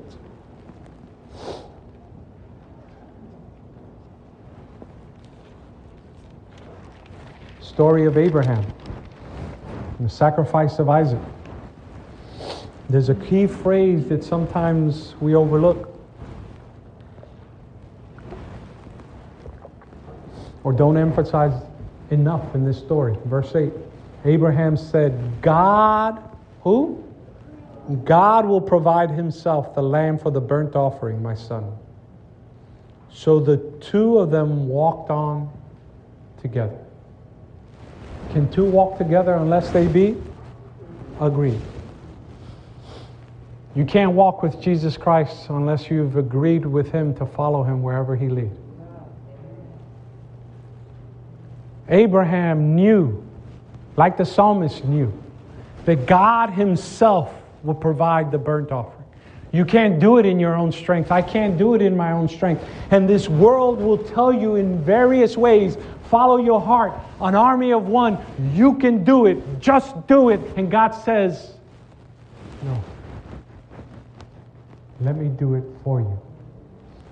Story 7.78 8.06
of 8.06 8.18
Abraham, 8.18 8.66
the 10.00 10.08
sacrifice 10.08 10.80
of 10.80 10.88
Isaac. 10.88 11.22
There's 12.90 13.08
a 13.08 13.14
key 13.14 13.46
phrase 13.46 14.08
that 14.08 14.24
sometimes 14.24 15.14
we 15.20 15.36
overlook 15.36 15.96
or 20.64 20.72
don't 20.72 20.96
emphasize 20.96 21.52
enough 22.10 22.52
in 22.56 22.64
this 22.64 22.78
story. 22.78 23.16
Verse 23.26 23.54
8 23.54 23.72
Abraham 24.24 24.76
said, 24.76 25.40
God, 25.40 26.20
who? 26.62 27.04
God 28.04 28.44
will 28.44 28.60
provide 28.60 29.12
himself 29.12 29.76
the 29.76 29.82
lamb 29.82 30.18
for 30.18 30.32
the 30.32 30.40
burnt 30.40 30.74
offering, 30.74 31.22
my 31.22 31.36
son. 31.36 31.78
So 33.12 33.38
the 33.38 33.58
two 33.80 34.18
of 34.18 34.32
them 34.32 34.66
walked 34.66 35.10
on 35.10 35.48
together. 36.42 36.86
Can 38.32 38.50
two 38.50 38.64
walk 38.64 38.98
together 38.98 39.34
unless 39.34 39.70
they 39.70 39.86
be 39.86 40.16
agreed? 41.20 41.60
You 43.74 43.84
can't 43.84 44.12
walk 44.12 44.42
with 44.42 44.60
Jesus 44.60 44.96
Christ 44.96 45.48
unless 45.48 45.90
you've 45.90 46.16
agreed 46.16 46.66
with 46.66 46.90
him 46.90 47.14
to 47.14 47.26
follow 47.26 47.62
him 47.62 47.82
wherever 47.82 48.16
he 48.16 48.28
leads. 48.28 48.58
Abraham 51.88 52.74
knew, 52.74 53.24
like 53.96 54.16
the 54.16 54.24
psalmist 54.24 54.84
knew, 54.84 55.12
that 55.86 56.06
God 56.06 56.50
himself 56.50 57.32
will 57.62 57.74
provide 57.74 58.30
the 58.30 58.38
burnt 58.38 58.72
offering. 58.72 59.04
You 59.52 59.64
can't 59.64 59.98
do 59.98 60.18
it 60.18 60.26
in 60.26 60.38
your 60.38 60.54
own 60.54 60.70
strength. 60.72 61.10
I 61.10 61.22
can't 61.22 61.56
do 61.56 61.74
it 61.74 61.80
in 61.80 61.96
my 61.96 62.12
own 62.12 62.28
strength. 62.28 62.62
And 62.90 63.08
this 63.08 63.28
world 63.28 63.78
will 63.78 63.96
tell 63.96 64.30
you 64.30 64.56
in 64.56 64.82
various 64.84 65.36
ways 65.38 65.78
follow 66.10 66.38
your 66.38 66.60
heart, 66.60 66.92
an 67.20 67.34
army 67.34 67.72
of 67.72 67.86
one. 67.86 68.18
You 68.54 68.74
can 68.74 69.04
do 69.04 69.26
it. 69.26 69.60
Just 69.60 70.06
do 70.06 70.30
it. 70.30 70.40
And 70.56 70.70
God 70.70 70.90
says, 70.90 71.52
no. 72.62 72.82
Let 75.00 75.16
me 75.16 75.28
do 75.28 75.54
it 75.54 75.64
for 75.84 76.00
you. 76.00 76.18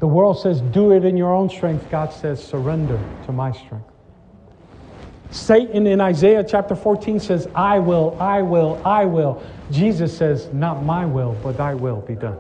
The 0.01 0.07
world 0.07 0.41
says, 0.41 0.61
do 0.61 0.93
it 0.93 1.05
in 1.05 1.17
your 1.17 1.33
own 1.33 1.49
strength. 1.49 1.89
God 1.91 2.13
says, 2.13 2.43
surrender 2.43 3.01
to 3.27 3.33
my 3.33 3.53
strength. 3.53 3.91
Satan 5.31 5.87
in 5.87 6.01
Isaiah 6.01 6.45
chapter 6.45 6.75
14 6.75 7.21
says, 7.21 7.49
I 7.55 7.79
will, 7.79 8.17
I 8.21 8.43
will, 8.43 8.81
I 8.85 9.05
will. 9.05 9.43
Jesus 9.71 10.17
says, 10.17 10.49
Not 10.53 10.85
my 10.85 11.05
will, 11.05 11.37
but 11.43 11.57
thy 11.57 11.75
will 11.75 12.01
be 12.01 12.15
done. 12.15 12.39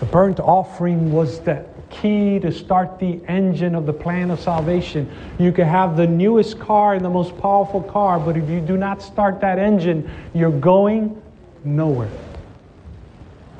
The 0.00 0.06
burnt 0.06 0.38
offering 0.38 1.12
was 1.12 1.40
the 1.40 1.66
key 1.90 2.38
to 2.40 2.52
start 2.52 2.98
the 2.98 3.20
engine 3.26 3.74
of 3.74 3.86
the 3.86 3.92
plan 3.92 4.30
of 4.30 4.40
salvation. 4.40 5.10
You 5.38 5.52
can 5.52 5.66
have 5.66 5.96
the 5.96 6.06
newest 6.06 6.58
car 6.58 6.94
and 6.94 7.04
the 7.04 7.10
most 7.10 7.36
powerful 7.38 7.82
car, 7.82 8.18
but 8.18 8.36
if 8.36 8.48
you 8.48 8.60
do 8.60 8.76
not 8.76 9.02
start 9.02 9.40
that 9.40 9.58
engine, 9.58 10.10
you're 10.34 10.50
going 10.50 11.20
nowhere. 11.64 12.10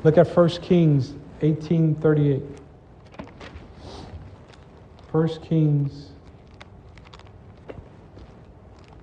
Look 0.03 0.17
at 0.17 0.27
1 0.27 0.49
Kings 0.61 1.13
18:38. 1.41 2.41
1 5.11 5.27
Kings 5.41 6.11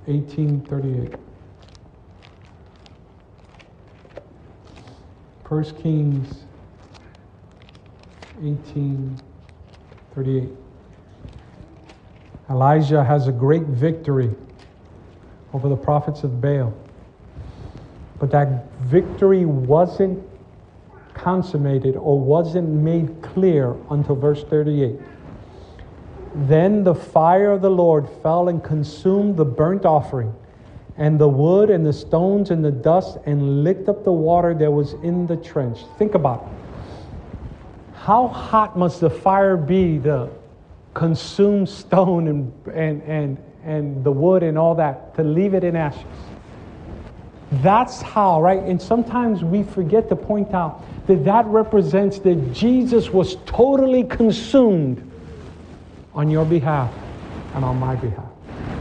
1838. 0.07 1.15
1 5.49 5.65
Kings 5.83 6.45
1838. 8.41 10.49
Elijah 12.49 13.03
has 13.03 13.27
a 13.27 13.33
great 13.33 13.65
victory 13.65 14.31
over 15.53 15.69
the 15.69 15.77
prophets 15.77 16.23
of 16.23 16.41
Baal. 16.41 16.73
But 18.19 18.31
that 18.31 18.71
victory 18.81 19.45
wasn't 19.45 20.23
consummated 21.15 21.97
or 21.97 22.21
wasn't 22.21 22.69
made 22.69 23.21
clear 23.23 23.75
until 23.91 24.17
verse 24.17 24.45
38. 24.45 24.99
Then 26.35 26.85
the 26.85 26.95
fire 26.95 27.53
of 27.53 27.63
the 27.63 27.71
Lord 27.71 28.09
fell 28.23 28.49
and 28.49 28.63
consumed 28.63 29.37
the 29.37 29.45
burnt 29.45 29.87
offering, 29.87 30.35
and 30.99 31.19
the 31.19 31.29
wood 31.29 31.71
and 31.71 31.85
the 31.85 31.93
stones 31.93 32.51
and 32.51 32.65
the 32.65 32.71
dust, 32.71 33.19
and 33.25 33.65
licked 33.65 33.89
up 33.89 34.05
the 34.05 34.13
water 34.13 34.55
that 34.55 34.71
was 34.71 34.93
in 35.03 35.27
the 35.27 35.37
trench. 35.37 35.81
Think 35.99 36.15
about 36.15 36.43
it. 36.43 36.49
How 38.07 38.29
hot 38.29 38.79
must 38.79 39.01
the 39.01 39.11
fire 39.11 39.57
be 39.57 39.99
to 40.05 40.29
consume 40.95 41.67
stone 41.67 42.29
and, 42.29 42.53
and, 42.73 43.03
and, 43.03 43.39
and 43.65 44.05
the 44.05 44.13
wood 44.13 44.45
and 44.45 44.57
all 44.57 44.77
that, 44.77 45.17
to 45.17 45.25
leave 45.25 45.55
it 45.55 45.65
in 45.65 45.75
ashes? 45.75 46.05
That's 47.51 48.01
how, 48.01 48.41
right? 48.41 48.63
And 48.63 48.81
sometimes 48.81 49.43
we 49.43 49.65
forget 49.65 50.09
to 50.11 50.15
point 50.15 50.55
out 50.55 50.85
that 51.09 51.25
that 51.25 51.47
represents 51.47 52.21
that 52.21 52.53
Jesus 52.53 53.11
was 53.11 53.39
totally 53.45 54.05
consumed 54.05 55.03
on 56.15 56.31
your 56.31 56.45
behalf 56.45 56.95
and 57.57 57.65
on 57.65 57.77
my 57.77 57.97
behalf. 57.97 58.31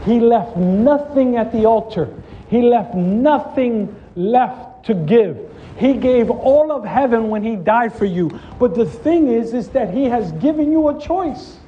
He 0.04 0.20
left 0.20 0.56
nothing 0.56 1.36
at 1.36 1.50
the 1.50 1.64
altar. 1.64 2.14
He 2.48 2.62
left 2.62 2.94
nothing 2.94 3.92
left 4.14 4.86
to 4.86 4.94
give. 4.94 5.36
He 5.76 5.94
gave 5.94 6.30
all 6.30 6.72
of 6.72 6.84
heaven 6.84 7.28
when 7.28 7.42
he 7.42 7.54
died 7.54 7.92
for 7.92 8.06
you. 8.06 8.38
But 8.58 8.74
the 8.74 8.86
thing 8.86 9.28
is 9.28 9.52
is 9.52 9.68
that 9.70 9.92
he 9.92 10.04
has 10.04 10.32
given 10.32 10.72
you 10.72 10.88
a 10.88 10.98
choice. 10.98 11.58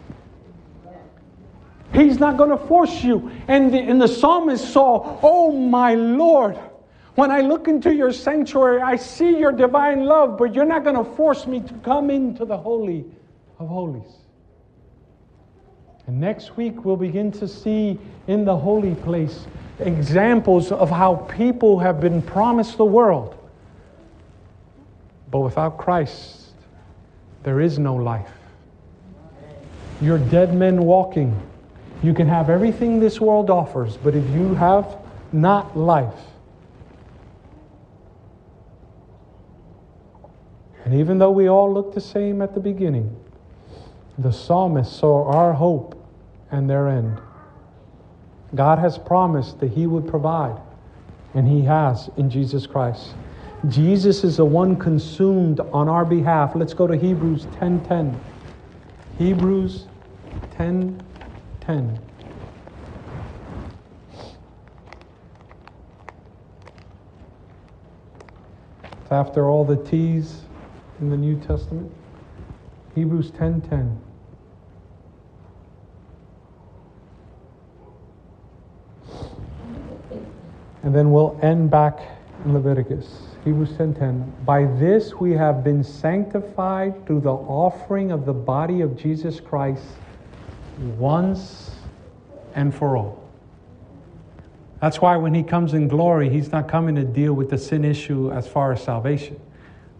He's 1.93 2.19
not 2.19 2.37
going 2.37 2.51
to 2.51 2.57
force 2.57 3.03
you. 3.03 3.31
And 3.49 3.73
the, 3.73 3.79
and 3.79 4.01
the 4.01 4.09
psalmist 4.09 4.73
saw, 4.73 5.19
"Oh 5.23 5.53
my 5.53 5.95
Lord, 5.95 6.59
when 7.17 7.31
I 7.31 7.41
look 7.41 7.69
into 7.69 7.95
your 7.95 8.13
sanctuary, 8.13 8.81
I 8.81 8.97
see 8.97 9.39
your 9.39 9.53
divine 9.53 10.05
love, 10.05 10.39
but 10.39 10.55
you're 10.55 10.65
not 10.65 10.85
going 10.85 10.97
to 10.97 11.05
force 11.17 11.47
me 11.47 11.61
to 11.61 11.75
come 11.75 12.11
into 12.11 12.45
the 12.45 12.57
holy 12.57 13.05
of 13.59 13.69
holies." 13.69 14.17
And 16.07 16.19
next 16.21 16.57
week, 16.57 16.85
we'll 16.85 16.97
begin 16.97 17.31
to 17.33 17.47
see 17.47 17.99
in 18.27 18.47
the 18.47 18.57
holy 18.57 18.95
place 18.95 19.47
examples 19.81 20.73
of 20.73 20.89
how 20.89 21.17
people 21.17 21.79
have 21.79 22.01
been 22.01 22.23
promised 22.23 22.79
the 22.79 22.85
world. 22.85 23.35
But 25.31 25.41
without 25.41 25.77
Christ, 25.79 26.53
there 27.43 27.61
is 27.61 27.79
no 27.79 27.95
life. 27.95 28.31
You're 30.01 30.19
dead 30.19 30.55
men 30.55 30.85
walking. 30.85 31.41
You 32.03 32.15
can 32.15 32.29
have 32.29 32.49
everything 32.51 33.01
this 33.01 33.21
world 33.21 33.51
offers, 33.51 33.97
but 33.97 34.15
if 34.15 34.29
you 34.31 34.55
have 34.55 34.97
not 35.33 35.77
life, 35.77 36.15
and 40.85 40.95
even 40.95 41.19
though 41.19 41.33
we 41.33 41.49
all 41.49 41.73
look 41.73 41.95
the 41.95 42.01
same 42.01 42.41
at 42.41 42.55
the 42.55 42.61
beginning, 42.61 43.15
the 44.17 44.33
psalmist 44.33 44.97
saw 44.97 45.31
our 45.31 45.53
hope 45.53 45.95
and 46.51 46.71
their 46.71 46.89
end. 46.89 47.21
God 48.55 48.79
has 48.79 48.97
promised 48.97 49.61
that 49.61 49.73
He 49.73 49.87
would 49.87 50.07
provide, 50.07 50.59
and 51.35 51.47
He 51.47 51.63
has 51.63 52.09
in 52.17 52.31
Jesus 52.31 52.67
Christ. 52.67 53.15
Jesus 53.67 54.23
is 54.23 54.37
the 54.37 54.45
one 54.45 54.77
consumed 54.77 55.59
on 55.61 55.89
our 55.89 56.05
behalf. 56.05 56.55
Let's 56.55 56.75
go 56.75 56.87
to 56.87 56.97
Hebrews 56.97 57.47
10:10. 57.47 57.83
10. 57.85 58.21
Hebrews 59.19 59.87
10:10. 60.57 61.03
10. 61.61 61.99
after 69.11 69.49
all 69.49 69.65
the 69.65 69.77
T's 69.77 70.43
in 71.01 71.11
the 71.11 71.17
New 71.17 71.37
Testament. 71.41 71.91
Hebrews 72.95 73.31
10:10. 73.33 73.63
10. 73.69 74.01
And 80.83 80.95
then 80.95 81.11
we'll 81.11 81.39
end 81.43 81.71
back 81.71 82.01
in 82.45 82.55
Leviticus. 82.55 83.28
Hebrews 83.49 83.79
10:10. 83.79 84.31
By 84.45 84.67
this 84.67 85.19
we 85.19 85.33
have 85.33 85.65
been 85.65 85.83
sanctified 85.83 87.07
through 87.07 87.21
the 87.21 87.33
offering 87.33 88.11
of 88.11 88.27
the 88.27 88.35
body 88.35 88.83
of 88.83 88.95
Jesus 88.95 89.41
Christ 89.41 89.87
once 90.99 91.71
and 92.55 92.75
for 92.75 92.99
all. 92.99 93.23
That's 94.83 95.01
why 95.01 95.17
when 95.17 95.33
he 95.33 95.43
comes 95.43 95.73
in 95.73 95.89
glory, 95.89 96.29
he's 96.29 96.53
not 96.53 96.69
coming 96.69 96.95
to 96.97 97.05
deal 97.05 97.33
with 97.33 97.49
the 97.49 97.57
sin 97.57 97.87
issue 97.87 98.31
as 98.31 98.47
far 98.47 98.73
as 98.73 98.83
salvation. 98.83 99.41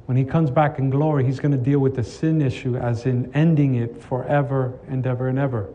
When 0.05 0.19
he 0.19 0.25
comes 0.25 0.51
back 0.51 0.79
in 0.79 0.91
glory, 0.91 1.25
he's 1.25 1.41
going 1.41 1.53
to 1.53 1.59
deal 1.59 1.79
with 1.79 1.97
the 1.97 2.05
sin 2.05 2.43
issue 2.43 2.77
as 2.77 3.07
in 3.07 3.31
ending 3.35 3.77
it 3.77 4.03
forever 4.03 4.75
and 4.89 5.07
ever 5.07 5.29
and 5.29 5.39
ever. 5.39 5.71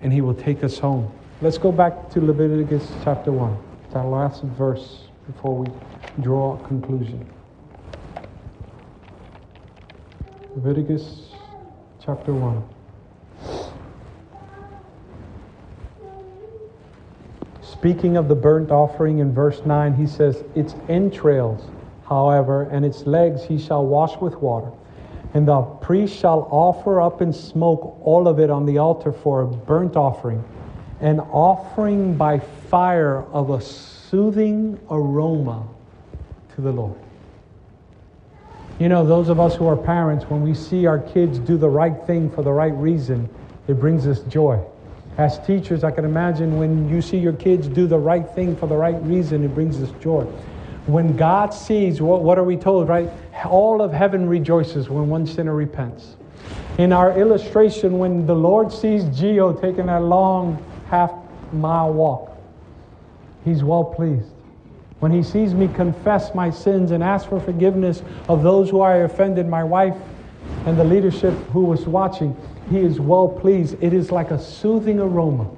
And 0.00 0.12
he 0.12 0.20
will 0.20 0.34
take 0.34 0.64
us 0.64 0.80
home. 0.80 1.12
Let's 1.40 1.58
go 1.58 1.70
back 1.70 2.10
to 2.10 2.20
Leviticus 2.20 2.90
chapter 3.04 3.30
1. 3.30 3.56
It's 3.86 3.94
our 3.94 4.04
last 4.04 4.42
verse 4.42 5.13
before 5.26 5.56
we 5.56 5.66
draw 6.22 6.58
a 6.58 6.68
conclusion. 6.68 7.26
Leviticus 10.54 11.30
chapter 12.00 12.32
1. 12.32 12.62
speaking 17.84 18.16
of 18.16 18.28
the 18.28 18.34
burnt 18.34 18.70
offering 18.70 19.18
in 19.18 19.30
verse 19.30 19.60
9, 19.66 19.92
he 19.92 20.06
says, 20.06 20.42
Its 20.54 20.74
entrails, 20.88 21.68
however, 22.08 22.62
and 22.72 22.82
its 22.82 23.04
legs 23.04 23.44
he 23.44 23.58
shall 23.58 23.84
wash 23.84 24.18
with 24.22 24.34
water. 24.36 24.72
And 25.34 25.46
the 25.46 25.60
priest 25.60 26.16
shall 26.16 26.48
offer 26.50 27.02
up 27.02 27.20
in 27.20 27.30
smoke 27.30 28.00
all 28.02 28.26
of 28.26 28.38
it 28.38 28.48
on 28.48 28.64
the 28.64 28.78
altar 28.78 29.12
for 29.12 29.42
a 29.42 29.46
burnt 29.46 29.96
offering, 29.96 30.42
an 31.00 31.20
offering 31.20 32.16
by 32.16 32.38
fire 32.38 33.22
of 33.24 33.50
a 33.50 33.60
soothing 34.14 34.78
aroma 34.90 35.66
to 36.54 36.60
the 36.60 36.70
Lord. 36.70 36.94
You 38.78 38.88
know, 38.88 39.04
those 39.04 39.28
of 39.28 39.40
us 39.40 39.56
who 39.56 39.66
are 39.66 39.76
parents, 39.76 40.24
when 40.26 40.40
we 40.40 40.54
see 40.54 40.86
our 40.86 41.00
kids 41.00 41.40
do 41.40 41.56
the 41.56 41.68
right 41.68 41.96
thing 42.06 42.30
for 42.30 42.44
the 42.44 42.52
right 42.52 42.72
reason, 42.74 43.28
it 43.66 43.74
brings 43.80 44.06
us 44.06 44.20
joy. 44.28 44.62
As 45.18 45.44
teachers, 45.44 45.82
I 45.82 45.90
can 45.90 46.04
imagine 46.04 46.58
when 46.60 46.88
you 46.88 47.02
see 47.02 47.18
your 47.18 47.32
kids 47.32 47.66
do 47.66 47.88
the 47.88 47.98
right 47.98 48.24
thing 48.36 48.54
for 48.54 48.68
the 48.68 48.76
right 48.76 49.02
reason, 49.02 49.42
it 49.42 49.52
brings 49.52 49.82
us 49.82 49.90
joy. 50.00 50.22
When 50.86 51.16
God 51.16 51.52
sees, 51.52 52.00
what, 52.00 52.22
what 52.22 52.38
are 52.38 52.44
we 52.44 52.56
told, 52.56 52.88
right? 52.88 53.10
All 53.44 53.82
of 53.82 53.92
heaven 53.92 54.28
rejoices 54.28 54.88
when 54.88 55.08
one 55.08 55.26
sinner 55.26 55.56
repents. 55.56 56.14
In 56.78 56.92
our 56.92 57.18
illustration, 57.18 57.98
when 57.98 58.26
the 58.26 58.36
Lord 58.36 58.70
sees 58.70 59.02
Gio 59.06 59.60
taking 59.60 59.86
that 59.86 60.02
long 60.04 60.64
half 60.88 61.12
mile 61.52 61.92
walk, 61.92 62.33
he's 63.44 63.62
well 63.62 63.84
pleased. 63.84 64.28
When 65.00 65.12
he 65.12 65.22
sees 65.22 65.54
me 65.54 65.68
confess 65.68 66.34
my 66.34 66.50
sins 66.50 66.90
and 66.90 67.02
ask 67.02 67.28
for 67.28 67.40
forgiveness 67.40 68.02
of 68.28 68.42
those 68.42 68.70
who 68.70 68.80
I 68.80 68.96
offended, 68.98 69.46
my 69.46 69.62
wife 69.62 69.94
and 70.66 70.78
the 70.78 70.84
leadership 70.84 71.34
who 71.52 71.64
was 71.64 71.86
watching, 71.86 72.36
he 72.70 72.78
is 72.78 73.00
well 73.00 73.28
pleased. 73.28 73.76
It 73.82 73.92
is 73.92 74.10
like 74.10 74.30
a 74.30 74.38
soothing 74.38 75.00
aroma. 75.00 75.50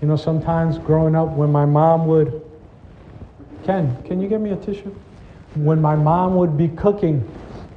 You 0.00 0.08
know, 0.08 0.16
sometimes 0.16 0.78
growing 0.78 1.16
up, 1.16 1.30
when 1.30 1.50
my 1.50 1.64
mom 1.64 2.06
would, 2.06 2.42
Ken, 3.64 4.00
can 4.04 4.20
you 4.20 4.28
get 4.28 4.40
me 4.40 4.50
a 4.50 4.56
tissue? 4.56 4.94
When 5.54 5.80
my 5.80 5.96
mom 5.96 6.36
would 6.36 6.56
be 6.56 6.68
cooking, 6.68 7.28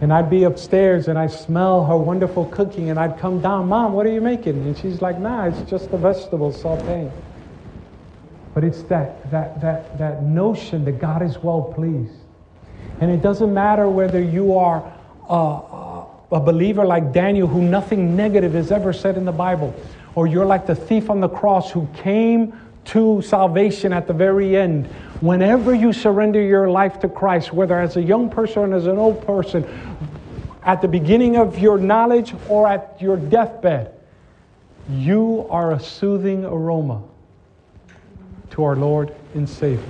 and 0.02 0.14
I'd 0.14 0.30
be 0.30 0.44
upstairs 0.44 1.08
and 1.10 1.20
I 1.20 1.28
smell 1.28 1.86
her 1.86 1.98
wonderful 1.98 2.46
cooking, 2.46 2.90
and 2.90 3.00
I'd 3.00 3.18
come 3.20 3.42
down, 3.42 3.68
Mom, 3.68 3.94
what 3.94 4.06
are 4.06 4.12
you 4.12 4.22
making? 4.22 4.54
And 4.66 4.78
she's 4.78 5.02
like, 5.02 5.20
Nah, 5.20 5.46
it's 5.48 5.70
just 5.70 5.92
the 5.92 5.98
vegetables 5.98 6.62
sauteing. 6.62 7.12
But 8.60 8.68
it's 8.68 8.84
that, 8.90 9.32
that, 9.32 9.62
that, 9.62 9.98
that 10.00 10.24
notion 10.24 10.84
that 10.84 11.00
God 11.00 11.22
is 11.22 11.38
well 11.38 11.62
pleased. 11.62 12.12
And 13.00 13.10
it 13.10 13.22
doesn't 13.22 13.54
matter 13.54 13.88
whether 13.88 14.22
you 14.22 14.58
are 14.58 14.84
uh, 15.30 16.36
a 16.36 16.42
believer 16.42 16.86
like 16.86 17.14
Daniel, 17.14 17.48
who 17.48 17.62
nothing 17.62 18.18
negative 18.18 18.58
is 18.58 18.70
ever 18.70 18.92
said 18.92 19.16
in 19.16 19.24
the 19.24 19.32
Bible, 19.32 19.74
or 20.14 20.28
you're 20.28 20.46
like 20.46 20.68
the 20.68 20.76
thief 20.76 21.10
on 21.10 21.22
the 21.22 21.30
cross 21.30 21.72
who 21.72 21.88
came 21.94 22.52
to 22.84 23.22
salvation 23.22 23.94
at 23.94 24.08
the 24.08 24.14
very 24.14 24.58
end. 24.58 24.88
Whenever 25.22 25.74
you 25.74 25.94
surrender 25.94 26.42
your 26.42 26.70
life 26.70 27.00
to 27.00 27.08
Christ, 27.08 27.54
whether 27.54 27.80
as 27.80 27.96
a 27.96 28.02
young 28.02 28.30
person 28.30 28.74
or 28.74 28.76
as 28.76 28.88
an 28.88 28.98
old 28.98 29.26
person, 29.26 29.66
at 30.64 30.82
the 30.82 30.88
beginning 30.90 31.38
of 31.38 31.58
your 31.60 31.78
knowledge 31.78 32.36
or 32.50 32.68
at 32.68 32.98
your 33.00 33.16
deathbed, 33.16 33.94
you 34.90 35.48
are 35.50 35.72
a 35.72 35.80
soothing 35.80 36.44
aroma 36.44 37.04
to 38.52 38.64
our 38.64 38.76
Lord 38.76 39.16
and 39.34 39.48
Savior. 39.48 39.84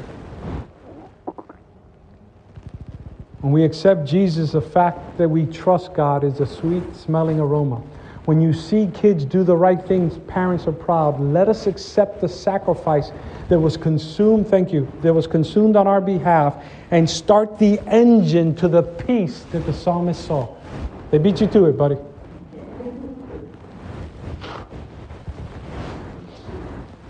When 3.41 3.53
we 3.53 3.63
accept 3.63 4.05
Jesus, 4.05 4.51
the 4.51 4.61
fact 4.61 5.17
that 5.17 5.29
we 5.29 5.45
trust 5.45 5.93
God 5.93 6.23
is 6.23 6.41
a 6.41 6.45
sweet 6.45 6.83
smelling 6.95 7.39
aroma. 7.39 7.81
When 8.25 8.41
you 8.41 8.53
see 8.53 8.89
kids 8.93 9.25
do 9.25 9.43
the 9.43 9.55
right 9.55 9.81
things, 9.81 10.17
parents 10.27 10.67
are 10.67 10.73
proud. 10.73 11.19
Let 11.19 11.47
us 11.47 11.65
accept 11.65 12.21
the 12.21 12.27
sacrifice 12.27 13.11
that 13.47 13.59
was 13.59 13.77
consumed, 13.77 14.47
thank 14.47 14.71
you, 14.71 14.91
that 15.01 15.13
was 15.13 15.25
consumed 15.25 15.75
on 15.75 15.87
our 15.87 16.01
behalf 16.01 16.63
and 16.91 17.09
start 17.09 17.57
the 17.57 17.79
engine 17.87 18.55
to 18.55 18.67
the 18.67 18.83
peace 18.83 19.45
that 19.51 19.65
the 19.65 19.73
psalmist 19.73 20.25
saw. 20.25 20.53
They 21.09 21.17
beat 21.17 21.41
you 21.41 21.47
to 21.47 21.65
it, 21.65 21.77
buddy. 21.77 21.97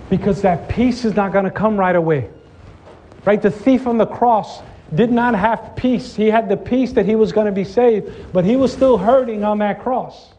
Because 0.10 0.42
that 0.42 0.70
peace 0.70 1.06
is 1.06 1.16
not 1.16 1.32
going 1.32 1.46
to 1.46 1.52
come 1.52 1.78
right 1.78 1.96
away. 1.96 2.30
Right? 3.26 3.42
The 3.42 3.52
thief 3.52 3.86
on 3.88 3.98
the 3.98 4.06
cross 4.06 4.62
did 4.94 5.12
not 5.12 5.36
have 5.36 5.76
peace. 5.76 6.16
He 6.16 6.28
had 6.28 6.50
the 6.50 6.58
peace 6.58 6.94
that 6.94 7.06
he 7.06 7.16
was 7.16 7.32
going 7.32 7.46
to 7.46 7.52
be 7.52 7.64
saved, 7.64 8.34
but 8.34 8.44
he 8.44 8.56
was 8.56 8.74
still 8.74 8.98
hurting 8.98 9.44
on 9.44 9.60
that 9.60 9.82
cross. 9.82 10.34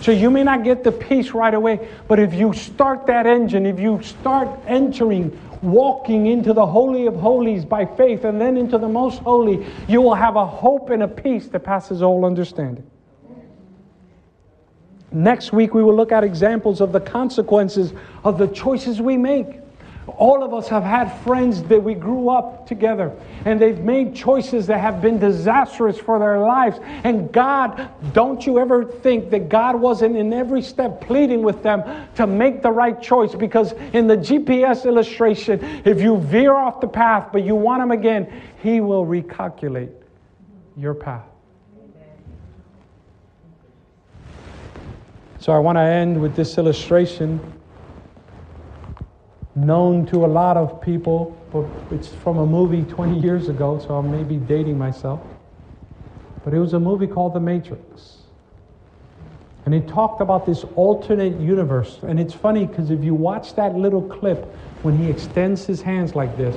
So 0.00 0.10
you 0.10 0.30
may 0.30 0.42
not 0.42 0.64
get 0.64 0.84
the 0.84 0.92
peace 0.92 1.30
right 1.30 1.54
away, 1.54 1.88
but 2.08 2.18
if 2.18 2.34
you 2.34 2.52
start 2.52 3.06
that 3.06 3.26
engine, 3.26 3.64
if 3.64 3.78
you 3.78 4.02
start 4.02 4.48
entering, 4.66 5.38
walking 5.62 6.26
into 6.26 6.52
the 6.52 6.66
Holy 6.66 7.06
of 7.06 7.16
Holies 7.16 7.64
by 7.64 7.86
faith 7.86 8.24
and 8.24 8.40
then 8.40 8.56
into 8.56 8.76
the 8.76 8.88
Most 8.88 9.20
Holy, 9.20 9.64
you 9.88 10.02
will 10.02 10.14
have 10.14 10.36
a 10.36 10.46
hope 10.46 10.90
and 10.90 11.02
a 11.02 11.08
peace 11.08 11.46
that 11.48 11.60
passes 11.60 12.02
all 12.02 12.26
understanding. 12.26 12.84
Next 15.14 15.52
week, 15.52 15.74
we 15.74 15.82
will 15.84 15.94
look 15.94 16.10
at 16.10 16.24
examples 16.24 16.80
of 16.80 16.90
the 16.90 17.00
consequences 17.00 17.92
of 18.24 18.36
the 18.36 18.48
choices 18.48 19.00
we 19.00 19.16
make. 19.16 19.60
All 20.06 20.42
of 20.42 20.52
us 20.52 20.68
have 20.68 20.82
had 20.82 21.08
friends 21.22 21.62
that 21.64 21.82
we 21.82 21.94
grew 21.94 22.28
up 22.28 22.66
together 22.66 23.10
and 23.46 23.60
they've 23.60 23.78
made 23.78 24.14
choices 24.14 24.66
that 24.66 24.78
have 24.78 25.00
been 25.00 25.18
disastrous 25.18 25.98
for 25.98 26.18
their 26.18 26.38
lives. 26.40 26.78
And 27.04 27.32
God, 27.32 27.88
don't 28.12 28.44
you 28.44 28.58
ever 28.58 28.84
think 28.84 29.30
that 29.30 29.48
God 29.48 29.76
wasn't 29.76 30.16
in 30.16 30.32
every 30.32 30.60
step 30.60 31.00
pleading 31.00 31.42
with 31.42 31.62
them 31.62 32.08
to 32.16 32.26
make 32.26 32.60
the 32.60 32.70
right 32.70 33.00
choice? 33.00 33.34
Because 33.34 33.72
in 33.92 34.06
the 34.06 34.16
GPS 34.16 34.84
illustration, 34.84 35.64
if 35.84 36.00
you 36.00 36.18
veer 36.18 36.54
off 36.54 36.80
the 36.80 36.88
path 36.88 37.30
but 37.32 37.44
you 37.44 37.54
want 37.54 37.82
Him 37.82 37.90
again, 37.90 38.42
He 38.62 38.80
will 38.80 39.06
recalculate 39.06 39.92
your 40.76 40.94
path. 40.94 41.33
So 45.44 45.52
I 45.52 45.58
want 45.58 45.76
to 45.76 45.82
end 45.82 46.18
with 46.18 46.34
this 46.34 46.56
illustration 46.56 47.38
known 49.54 50.06
to 50.06 50.24
a 50.24 50.26
lot 50.26 50.56
of 50.56 50.80
people, 50.80 51.36
but 51.52 51.66
it's 51.94 52.08
from 52.08 52.38
a 52.38 52.46
movie 52.46 52.82
20 52.82 53.20
years 53.20 53.50
ago, 53.50 53.78
so 53.78 53.98
I 53.98 54.00
may 54.00 54.22
be 54.22 54.38
dating 54.38 54.78
myself. 54.78 55.20
But 56.46 56.54
it 56.54 56.60
was 56.60 56.72
a 56.72 56.80
movie 56.80 57.06
called 57.06 57.34
The 57.34 57.40
Matrix. 57.40 58.22
And 59.66 59.74
it 59.74 59.86
talked 59.86 60.22
about 60.22 60.46
this 60.46 60.64
alternate 60.76 61.38
universe. 61.38 61.98
And 62.04 62.18
it's 62.18 62.32
funny 62.32 62.64
because 62.64 62.90
if 62.90 63.04
you 63.04 63.14
watch 63.14 63.54
that 63.56 63.74
little 63.74 64.00
clip 64.00 64.46
when 64.80 64.96
he 64.96 65.10
extends 65.10 65.66
his 65.66 65.82
hands 65.82 66.14
like 66.14 66.38
this, 66.38 66.56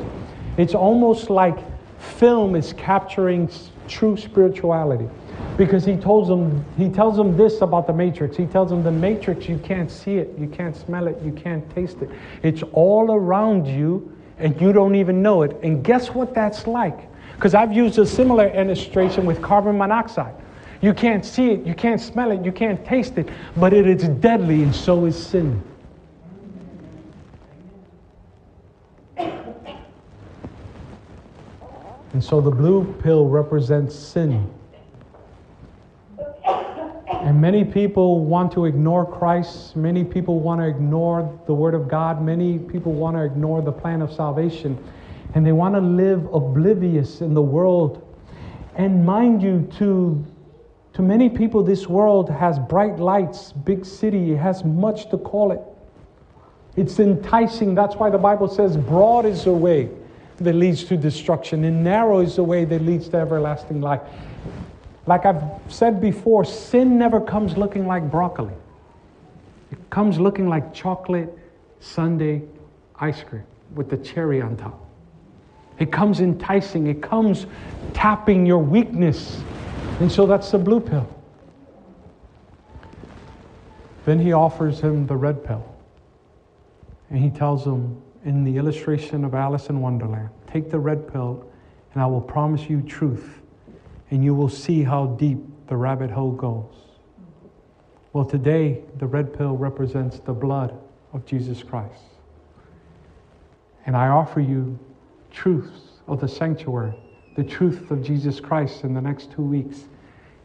it's 0.55 0.73
almost 0.73 1.29
like 1.29 1.57
film 1.99 2.55
is 2.55 2.71
capturing 2.71 3.49
true 3.89 4.15
spirituality 4.15 5.09
because 5.57 5.83
he 5.83 5.97
tells 5.97 6.27
them 6.27 6.63
he 6.77 6.87
tells 6.87 7.17
them 7.17 7.35
this 7.35 7.61
about 7.61 7.87
the 7.87 7.93
matrix. 7.93 8.37
He 8.37 8.45
tells 8.45 8.69
them 8.69 8.83
the 8.83 8.91
matrix 8.91 9.49
you 9.49 9.57
can't 9.57 9.89
see 9.91 10.15
it 10.15 10.37
you 10.37 10.47
can't 10.47 10.75
smell 10.75 11.07
it 11.07 11.19
you 11.23 11.31
can't 11.31 11.67
taste 11.73 12.01
it. 12.01 12.09
It's 12.43 12.63
all 12.73 13.11
around 13.11 13.65
you 13.65 14.15
and 14.37 14.59
you 14.61 14.71
don't 14.71 14.95
even 14.95 15.21
know 15.23 15.41
it. 15.41 15.57
And 15.63 15.83
guess 15.83 16.09
what 16.09 16.33
that's 16.33 16.67
like? 16.67 17.09
Because 17.35 17.53
i've 17.55 17.73
used 17.73 17.97
a 17.97 18.05
similar 18.05 18.47
illustration 18.49 19.25
with 19.25 19.41
carbon 19.41 19.77
monoxide. 19.77 20.35
You 20.81 20.93
can't 20.93 21.25
see 21.25 21.51
it 21.51 21.65
you 21.65 21.73
can't 21.73 21.99
smell 21.99 22.31
it 22.31 22.45
you 22.45 22.51
can't 22.51 22.85
taste 22.85 23.17
it 23.17 23.27
but 23.57 23.73
it 23.73 23.87
is 23.87 24.07
deadly 24.07 24.61
and 24.61 24.75
so 24.75 25.05
is 25.05 25.21
sin. 25.21 25.61
And 32.13 32.23
so 32.23 32.41
the 32.41 32.49
blue 32.49 32.93
pill 33.03 33.27
represents 33.27 33.95
sin 33.95 34.51
and 37.21 37.41
many 37.41 37.63
people 37.63 38.25
want 38.25 38.51
to 38.53 38.65
ignore 38.65 39.05
Christ. 39.05 39.75
Many 39.75 40.03
people 40.03 40.39
want 40.39 40.61
to 40.61 40.67
ignore 40.67 41.39
the 41.45 41.53
Word 41.53 41.73
of 41.73 41.87
God. 41.87 42.21
Many 42.21 42.59
people 42.59 42.93
want 42.93 43.17
to 43.17 43.23
ignore 43.23 43.61
the 43.61 43.71
plan 43.71 44.01
of 44.01 44.11
salvation. 44.11 44.77
And 45.33 45.45
they 45.45 45.51
want 45.51 45.75
to 45.75 45.81
live 45.81 46.25
oblivious 46.33 47.21
in 47.21 47.33
the 47.33 47.41
world. 47.41 48.03
And 48.75 49.05
mind 49.05 49.41
you, 49.41 49.69
to, 49.77 50.25
to 50.93 51.01
many 51.01 51.29
people, 51.29 51.63
this 51.63 51.87
world 51.87 52.29
has 52.29 52.59
bright 52.59 52.97
lights, 52.99 53.51
big 53.51 53.85
city, 53.85 54.31
it 54.31 54.37
has 54.37 54.63
much 54.63 55.09
to 55.09 55.17
call 55.17 55.51
it. 55.51 55.61
It's 56.75 56.99
enticing. 56.99 57.75
That's 57.75 57.95
why 57.95 58.09
the 58.09 58.17
Bible 58.17 58.47
says, 58.47 58.77
broad 58.77 59.25
is 59.25 59.45
the 59.45 59.53
way 59.53 59.89
that 60.37 60.53
leads 60.53 60.83
to 60.85 60.97
destruction, 60.97 61.63
and 61.63 61.83
narrow 61.83 62.19
is 62.19 62.35
the 62.35 62.43
way 62.43 62.65
that 62.65 62.83
leads 62.83 63.09
to 63.09 63.17
everlasting 63.17 63.81
life. 63.81 64.01
Like 65.07 65.25
I've 65.25 65.43
said 65.69 66.01
before, 66.01 66.43
sin 66.43 66.97
never 66.97 67.19
comes 67.19 67.57
looking 67.57 67.87
like 67.87 68.11
broccoli. 68.11 68.53
It 69.71 69.89
comes 69.89 70.19
looking 70.19 70.47
like 70.49 70.73
chocolate 70.73 71.35
sundae 71.79 72.41
ice 72.99 73.23
cream 73.23 73.43
with 73.73 73.89
the 73.89 73.97
cherry 73.97 74.41
on 74.41 74.57
top. 74.57 74.85
It 75.79 75.91
comes 75.91 76.19
enticing, 76.19 76.87
it 76.87 77.01
comes 77.01 77.45
tapping 77.93 78.45
your 78.45 78.59
weakness. 78.59 79.41
And 79.99 80.11
so 80.11 80.25
that's 80.25 80.51
the 80.51 80.57
blue 80.57 80.79
pill. 80.79 81.07
Then 84.05 84.19
he 84.19 84.33
offers 84.33 84.79
him 84.79 85.05
the 85.05 85.15
red 85.15 85.43
pill. 85.43 85.63
And 87.09 87.19
he 87.19 87.29
tells 87.29 87.65
him 87.65 88.01
in 88.25 88.43
the 88.43 88.57
illustration 88.57 89.23
of 89.23 89.33
Alice 89.33 89.69
in 89.69 89.79
Wonderland 89.79 90.29
take 90.47 90.69
the 90.71 90.79
red 90.79 91.11
pill, 91.11 91.45
and 91.93 92.01
I 92.01 92.05
will 92.05 92.21
promise 92.21 92.69
you 92.69 92.81
truth, 92.81 93.41
and 94.09 94.23
you 94.23 94.33
will 94.33 94.49
see 94.49 94.83
how 94.83 95.07
deep 95.07 95.39
the 95.67 95.75
rabbit 95.75 96.09
hole 96.09 96.31
goes. 96.31 96.73
Well, 98.13 98.25
today, 98.25 98.81
the 98.97 99.05
red 99.05 99.33
pill 99.37 99.55
represents 99.55 100.19
the 100.19 100.33
blood 100.33 100.77
of 101.13 101.25
Jesus 101.25 101.61
Christ. 101.61 102.03
And 103.85 103.95
I 103.95 104.07
offer 104.07 104.39
you 104.39 104.77
truths 105.31 105.99
of 106.07 106.19
the 106.21 106.27
sanctuary, 106.27 106.93
the 107.35 107.43
truth 107.43 107.91
of 107.91 108.03
Jesus 108.03 108.39
Christ 108.39 108.83
in 108.83 108.93
the 108.93 109.01
next 109.01 109.31
two 109.31 109.41
weeks. 109.41 109.85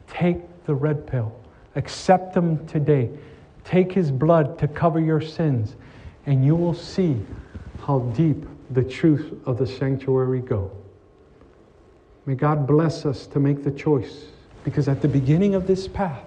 Take 0.09 0.65
the 0.65 0.75
red 0.75 1.07
pill, 1.07 1.35
accept 1.77 2.35
them 2.35 2.67
today. 2.67 3.11
Take 3.65 3.93
His 3.93 4.11
blood 4.11 4.59
to 4.59 4.69
cover 4.69 5.01
your 5.01 5.21
sins, 5.21 5.77
and 6.27 6.45
you 6.45 6.55
will 6.55 6.75
see 6.75 7.25
how 7.87 8.01
deep 8.15 8.45
the 8.71 8.83
truth 8.83 9.33
of 9.47 9.59
the 9.59 9.67
sanctuary 9.67 10.41
go. 10.41 10.71
May 12.27 12.35
God 12.35 12.67
bless 12.67 13.05
us 13.05 13.27
to 13.29 13.41
make 13.41 13.65
the 13.65 13.71
choice, 13.71 14.27
because 14.65 14.89
at 14.89 15.03
the 15.03 15.09
beginning 15.09 15.55
of 15.55 15.67
this 15.67 15.89
path, 15.89 16.25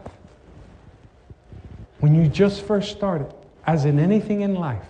when 1.99 2.13
you 2.13 2.27
just 2.27 2.63
first 2.63 2.91
started, 2.91 3.33
as 3.65 3.85
in 3.85 3.97
anything 3.97 4.41
in 4.41 4.55
life, 4.55 4.85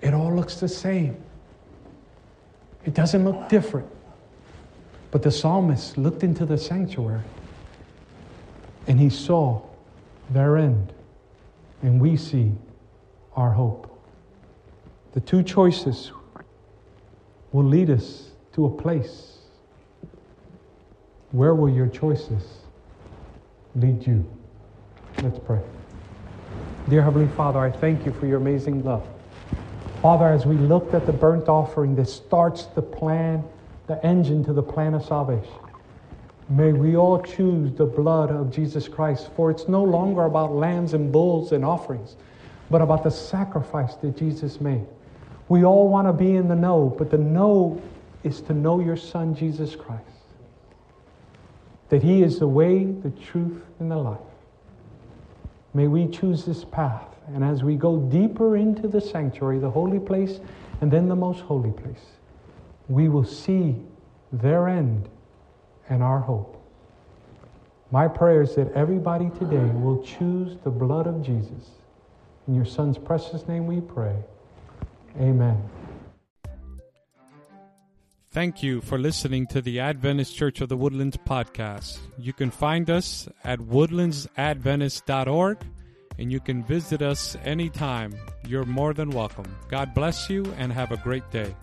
it 0.00 0.14
all 0.14 0.34
looks 0.34 0.56
the 0.56 0.68
same. 0.68 1.16
It 2.84 2.94
doesn't 2.94 3.24
look 3.24 3.48
different. 3.48 3.88
But 5.10 5.22
the 5.22 5.30
psalmist 5.30 5.98
looked 5.98 6.22
into 6.24 6.46
the 6.46 6.56
sanctuary 6.56 7.20
and 8.86 8.98
he 8.98 9.10
saw 9.10 9.62
their 10.30 10.56
end, 10.56 10.92
and 11.82 12.00
we 12.00 12.16
see 12.16 12.52
our 13.36 13.50
hope. 13.50 13.88
The 15.12 15.20
two 15.20 15.42
choices 15.42 16.10
will 17.52 17.64
lead 17.64 17.90
us 17.90 18.30
to 18.54 18.64
a 18.66 18.70
place. 18.70 19.41
Where 21.32 21.54
will 21.54 21.70
your 21.70 21.88
choices 21.88 22.42
lead 23.74 24.06
you? 24.06 24.24
Let's 25.22 25.38
pray. 25.38 25.60
Dear 26.90 27.02
Heavenly 27.02 27.32
Father, 27.34 27.58
I 27.58 27.70
thank 27.70 28.04
you 28.04 28.12
for 28.12 28.26
your 28.26 28.36
amazing 28.36 28.84
love. 28.84 29.06
Father, 30.02 30.28
as 30.28 30.44
we 30.44 30.56
looked 30.56 30.92
at 30.92 31.06
the 31.06 31.12
burnt 31.12 31.48
offering 31.48 31.94
that 31.96 32.08
starts 32.08 32.66
the 32.66 32.82
plan, 32.82 33.42
the 33.86 34.04
engine 34.04 34.44
to 34.44 34.52
the 34.52 34.62
plan 34.62 34.92
of 34.92 35.06
salvation, 35.06 35.54
may 36.50 36.72
we 36.72 36.96
all 36.96 37.22
choose 37.22 37.72
the 37.72 37.86
blood 37.86 38.30
of 38.30 38.54
Jesus 38.54 38.86
Christ, 38.86 39.30
for 39.34 39.50
it's 39.50 39.68
no 39.68 39.82
longer 39.82 40.24
about 40.24 40.52
lambs 40.52 40.92
and 40.92 41.10
bulls 41.10 41.52
and 41.52 41.64
offerings, 41.64 42.16
but 42.70 42.82
about 42.82 43.04
the 43.04 43.10
sacrifice 43.10 43.94
that 43.94 44.18
Jesus 44.18 44.60
made. 44.60 44.84
We 45.48 45.64
all 45.64 45.88
want 45.88 46.08
to 46.08 46.12
be 46.12 46.36
in 46.36 46.48
the 46.48 46.56
know, 46.56 46.94
but 46.98 47.10
the 47.10 47.16
know 47.16 47.80
is 48.22 48.42
to 48.42 48.52
know 48.52 48.80
your 48.80 48.98
Son, 48.98 49.34
Jesus 49.34 49.74
Christ. 49.74 50.11
That 51.92 52.02
He 52.02 52.22
is 52.22 52.38
the 52.38 52.48
way, 52.48 52.84
the 52.86 53.10
truth, 53.10 53.60
and 53.78 53.90
the 53.90 53.98
life. 53.98 54.18
May 55.74 55.88
we 55.88 56.06
choose 56.06 56.46
this 56.46 56.64
path. 56.64 57.04
And 57.34 57.44
as 57.44 57.62
we 57.62 57.76
go 57.76 57.98
deeper 57.98 58.56
into 58.56 58.88
the 58.88 58.98
sanctuary, 58.98 59.58
the 59.58 59.70
holy 59.70 60.00
place, 60.00 60.40
and 60.80 60.90
then 60.90 61.06
the 61.06 61.14
most 61.14 61.40
holy 61.40 61.70
place, 61.70 62.16
we 62.88 63.10
will 63.10 63.26
see 63.26 63.76
their 64.32 64.68
end 64.68 65.10
and 65.90 66.02
our 66.02 66.18
hope. 66.18 66.56
My 67.90 68.08
prayer 68.08 68.40
is 68.40 68.54
that 68.54 68.72
everybody 68.72 69.28
today 69.38 69.70
will 69.74 70.02
choose 70.02 70.56
the 70.64 70.70
blood 70.70 71.06
of 71.06 71.20
Jesus. 71.20 71.72
In 72.48 72.54
your 72.54 72.64
Son's 72.64 72.96
precious 72.96 73.46
name 73.46 73.66
we 73.66 73.82
pray. 73.82 74.16
Amen. 75.20 75.62
Thank 78.32 78.62
you 78.62 78.80
for 78.80 78.96
listening 78.96 79.46
to 79.48 79.60
the 79.60 79.80
Adventist 79.80 80.34
Church 80.34 80.62
of 80.62 80.70
the 80.70 80.76
Woodlands 80.76 81.18
podcast. 81.18 81.98
You 82.16 82.32
can 82.32 82.50
find 82.50 82.88
us 82.88 83.28
at 83.44 83.58
woodlandsadventist.org 83.58 85.58
and 86.18 86.32
you 86.32 86.40
can 86.40 86.64
visit 86.64 87.02
us 87.02 87.36
anytime. 87.44 88.14
You're 88.48 88.64
more 88.64 88.94
than 88.94 89.10
welcome. 89.10 89.54
God 89.68 89.92
bless 89.92 90.30
you 90.30 90.46
and 90.56 90.72
have 90.72 90.92
a 90.92 90.96
great 90.96 91.30
day. 91.30 91.54